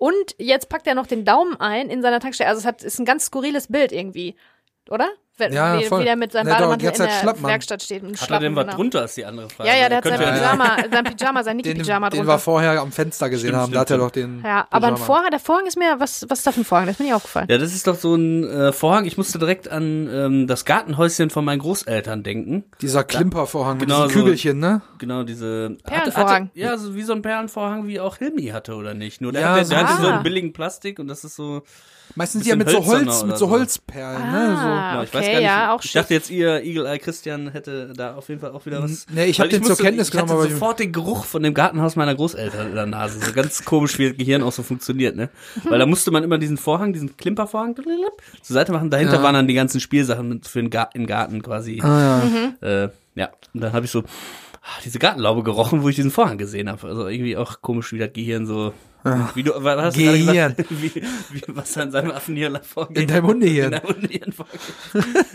[0.03, 2.49] und jetzt packt er noch den Daumen ein in seiner Tankstelle.
[2.49, 4.35] Also es hat, ist ein ganz skurriles Bild irgendwie,
[4.89, 5.09] oder?
[5.35, 6.01] Wenn, Ja, wie, voll.
[6.01, 7.49] wie der mit seinem doch Bademantel in halt der Schlappmann.
[7.51, 8.03] Werkstatt steht.
[8.21, 8.75] Hat er denn was genau.
[8.75, 9.67] drunter, ist die andere Frage.
[9.67, 12.33] Ja, ja, der hat sein ja- Pyjama, sein Pyjama, sein Den, Niki-Pyjama den drunter.
[12.33, 14.43] wir vorher am Fenster gesehen Stimmt, haben, da hat er stimmt, doch den.
[14.45, 14.97] ja, aber ein.
[14.97, 16.85] Vorhang, der Vorhang ist mir, was, was ist das für ein Vorhang?
[16.85, 17.47] Das ist mir nicht aufgefallen.
[17.49, 19.05] Ja, das ist doch so ein äh, Vorhang.
[19.05, 22.65] Ich musste direkt an ähm, das Gartenhäuschen von meinen Großeltern denken.
[22.81, 24.23] Dieser Klimpervorhang mit Genau diesen so.
[24.25, 24.81] Kügelchen, ne?
[24.99, 26.27] Genau, diese Perlenvorhang.
[26.29, 29.19] Hatte, hatte, ja, so wie so ein Perlenvorhang, wie auch Hilmi hatte, oder nicht?
[29.19, 30.13] Nur der, Ja, hatte, so- der hatte so Ah.
[30.13, 31.63] einen billigen Plastik und das ist so.
[32.15, 33.49] Meistens ja mit so Holz, mit so so.
[33.49, 34.57] Holzperlen, ne?
[34.59, 35.47] Ah, Ja, ich weiß okay, gar nicht.
[35.47, 38.65] ja, auch ich dachte jetzt, ihr Eagle Eye Christian hätte da auf jeden Fall auch
[38.65, 39.05] wieder was.
[39.13, 41.25] Nee, ich hab Weil den zur Kenntnis ich genommen, hatte aber ich- sofort den Geruch
[41.25, 43.19] von dem Gartenhaus meiner Großeltern in der Nase.
[43.19, 45.29] So ganz komisch, wie das Gehirn auch so funktioniert, ne?
[45.63, 48.89] Weil da musste man immer diesen Vorhang, diesen Klimpervorhang zur Seite machen.
[48.89, 49.23] Dahinter Ja.
[49.23, 51.79] waren dann die ganzen Spielsachen für den Gar im Garten quasi.
[51.81, 52.25] Ah, ja.
[52.25, 52.55] Mhm.
[52.61, 56.37] Äh, ja, und dann habe ich so ah, diese Gartenlaube gerochen, wo ich diesen Vorhang
[56.37, 56.87] gesehen habe.
[56.87, 58.73] Also irgendwie auch komisch, wie das Gehirn so.
[59.35, 60.55] Wie du, was hast du gerade Gehirn.
[60.55, 60.69] gesagt?
[60.81, 62.97] Wie, wie, was da in seinem Affenhirn vorgeht.
[62.97, 63.73] In deinem Hundehirn.
[63.73, 64.61] In deinem Hundehirn vorgeht.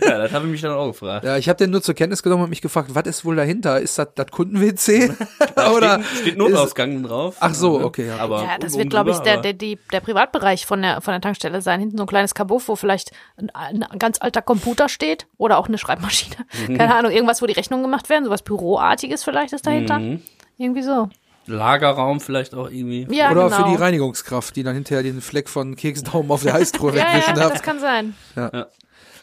[0.02, 1.24] ja, das habe ich mich dann auch gefragt.
[1.24, 3.80] Ja, ich habe den nur zur Kenntnis genommen und mich gefragt, was ist wohl dahinter?
[3.80, 5.12] Ist das das Kunden-WC?
[5.76, 7.36] Oder steht, steht Notausgang drauf.
[7.40, 8.16] Ach so, okay, ja.
[8.18, 11.20] Aber Ja, das wird, glaube ich, der, der, die, der Privatbereich von der, von der
[11.20, 11.80] Tankstelle sein.
[11.80, 15.68] Hinten so ein kleines Kabuff, wo vielleicht ein, ein ganz alter Computer steht oder auch
[15.68, 16.36] eine Schreibmaschine.
[16.68, 16.78] Mhm.
[16.78, 18.24] Keine Ahnung, irgendwas, wo die Rechnungen gemacht werden.
[18.24, 19.98] Sowas Büroartiges vielleicht ist dahinter.
[19.98, 20.22] Mhm.
[20.56, 21.08] Irgendwie so.
[21.48, 23.06] Lagerraum vielleicht auch irgendwie.
[23.10, 23.56] Ja, Oder genau.
[23.56, 27.36] für die Reinigungskraft, die dann hinterher den Fleck von Keksdaumen auf der Heißtruhe ja, wegwischen
[27.36, 27.52] ja, darf.
[27.52, 28.14] das kann sein.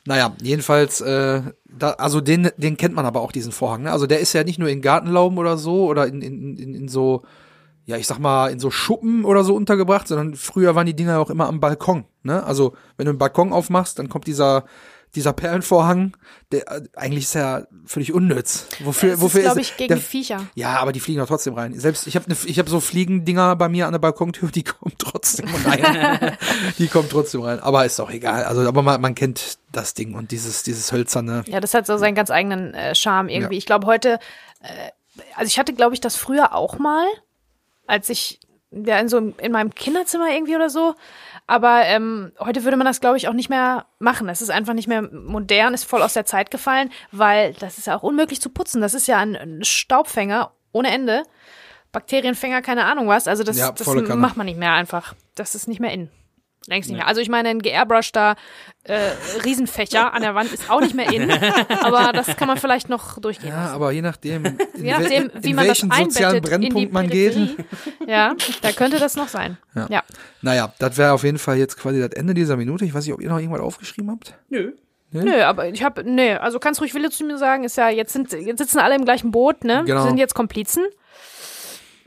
[0.08, 3.84] Naja, jedenfalls, äh, da, also den, den kennt man aber auch, diesen Vorhang.
[3.84, 3.92] Ne?
[3.92, 6.88] Also der ist ja nicht nur in Gartenlauben oder so oder in, in, in, in
[6.88, 7.24] so,
[7.86, 11.20] ja, ich sag mal, in so Schuppen oder so untergebracht, sondern früher waren die Dinger
[11.20, 12.06] auch immer am Balkon.
[12.22, 12.44] Ne?
[12.44, 14.66] Also wenn du einen Balkon aufmachst, dann kommt dieser
[15.16, 16.16] dieser Perlenvorhang,
[16.52, 18.68] der äh, eigentlich ist ja völlig unnütz.
[18.80, 20.46] Wofür, Das wofür ist, glaube ich, gegen der, Viecher.
[20.56, 21.74] Ja, aber die fliegen doch trotzdem rein.
[21.80, 24.94] Selbst ich habe ne, ich habe so Fliegendinger bei mir an der Balkontür, die kommen
[24.98, 26.38] trotzdem rein.
[26.78, 27.60] die kommen trotzdem rein.
[27.60, 28.44] Aber ist doch egal.
[28.44, 31.44] Also, aber man, man kennt das Ding und dieses dieses hölzerne.
[31.48, 33.56] Ja, das hat so seinen ganz eigenen äh, Charme irgendwie.
[33.56, 33.58] Ja.
[33.58, 34.20] Ich glaube heute,
[34.62, 34.92] äh,
[35.36, 37.06] also ich hatte, glaube ich, das früher auch mal,
[37.88, 38.40] als ich
[38.72, 40.96] ja in so in meinem Kinderzimmer irgendwie oder so.
[41.48, 44.28] Aber ähm, heute würde man das, glaube ich, auch nicht mehr machen.
[44.28, 47.88] Das ist einfach nicht mehr modern, ist voll aus der Zeit gefallen, weil das ist
[47.88, 48.82] ja auch unmöglich zu putzen.
[48.82, 51.24] Das ist ja ein, Staubfänger ohne Ende.
[51.92, 53.28] Bakterienfänger, keine Ahnung was.
[53.28, 55.16] Also das, Ja, das macht man nicht mehr einfach.
[55.36, 56.10] Das ist nicht mehr in.
[56.68, 57.08] Längst nicht mehr.
[57.08, 58.36] Also ich meine, ein geairbrushter
[58.84, 59.12] äh,
[59.44, 61.32] Riesenfächer an der Wand ist auch nicht mehr in.
[61.82, 63.76] aber das kann man vielleicht noch durchgehen Ja, lassen.
[63.76, 66.94] aber je nachdem, in, Je nachdem, wie in man das welchen sozialen in die Brennpunkt
[66.94, 67.38] man geht.
[68.08, 69.58] Ja, da könnte das noch sein.
[69.76, 69.88] Ja.
[69.90, 70.04] Ja.
[70.42, 72.84] Naja, das wäre auf jeden Fall jetzt quasi das Ende dieser Minute.
[72.86, 74.34] Ich weiß nicht, ob ihr noch irgendwas aufgeschrieben habt.
[74.50, 74.74] Nö.
[75.12, 78.12] Nö, aber ich habe, nö, also kannst ruhig Wille zu mir sagen, ist ja, jetzt
[78.12, 79.84] sind, jetzt sitzen alle im gleichen Boot, ne?
[79.86, 80.06] Genau.
[80.06, 80.84] Sind jetzt Komplizen.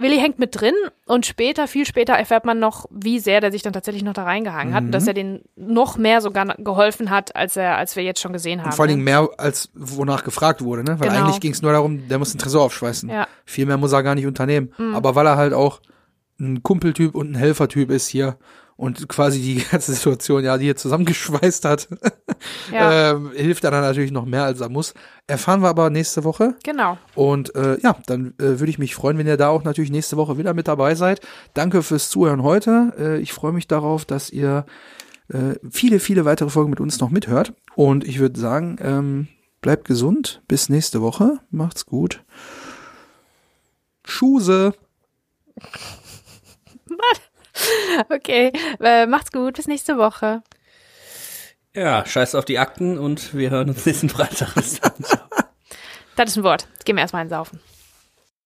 [0.01, 0.74] Willi hängt mit drin
[1.07, 4.22] und später, viel später erfährt man noch, wie sehr der sich dann tatsächlich noch da
[4.22, 4.92] reingehangen hat und Mhm.
[4.92, 8.61] dass er den noch mehr sogar geholfen hat, als er, als wir jetzt schon gesehen
[8.61, 8.66] haben.
[8.68, 9.11] Und vor allen Dingen ne?
[9.11, 11.01] mehr, als wonach gefragt wurde, ne?
[11.01, 11.24] Weil Genau.
[11.24, 13.09] eigentlich ging es nur darum, der muss den Tresor aufschweißen.
[13.11, 13.22] Ja.
[13.22, 13.26] Mhm.
[13.44, 14.72] Viel mehr muss er gar nicht unternehmen.
[14.94, 15.80] Aber weil er halt auch
[16.40, 18.36] ein Kumpeltyp und ein Helfertyp ist hier
[18.79, 21.89] und quasi die ganze Situation ja, die hier zusammengeschweißt hat,
[22.72, 24.95] Ja, ähm, hilft er dann natürlich noch mehr, als er muss.
[25.26, 26.55] Erfahren wir aber nächste Woche.
[26.62, 26.97] genau.
[27.16, 30.16] Und äh, ja, dann äh, würde ich mich freuen, wenn ihr da auch natürlich nächste
[30.16, 31.20] Woche wieder mit dabei seid.
[31.55, 32.93] Danke fürs Zuhören heute.
[32.97, 34.64] Äh, ich freue mich darauf, dass ihr
[35.29, 37.55] äh, viele, viele weitere Folgen mit uns noch mithört.
[37.74, 39.29] Und ich würde sagen, ähm,
[39.61, 40.41] bleibt gesund.
[40.47, 41.41] Bis nächste Woche.
[41.51, 42.22] Macht's gut.
[44.05, 44.72] Schuse.
[48.11, 50.43] Okay, äh, macht's gut, bis nächste Woche.
[51.75, 54.55] Ja, scheiß auf die Akten und wir hören uns nächsten Freitag.
[54.55, 56.67] Das ist ein Wort.
[56.73, 57.61] Jetzt gehen wir erstmal einsaufen.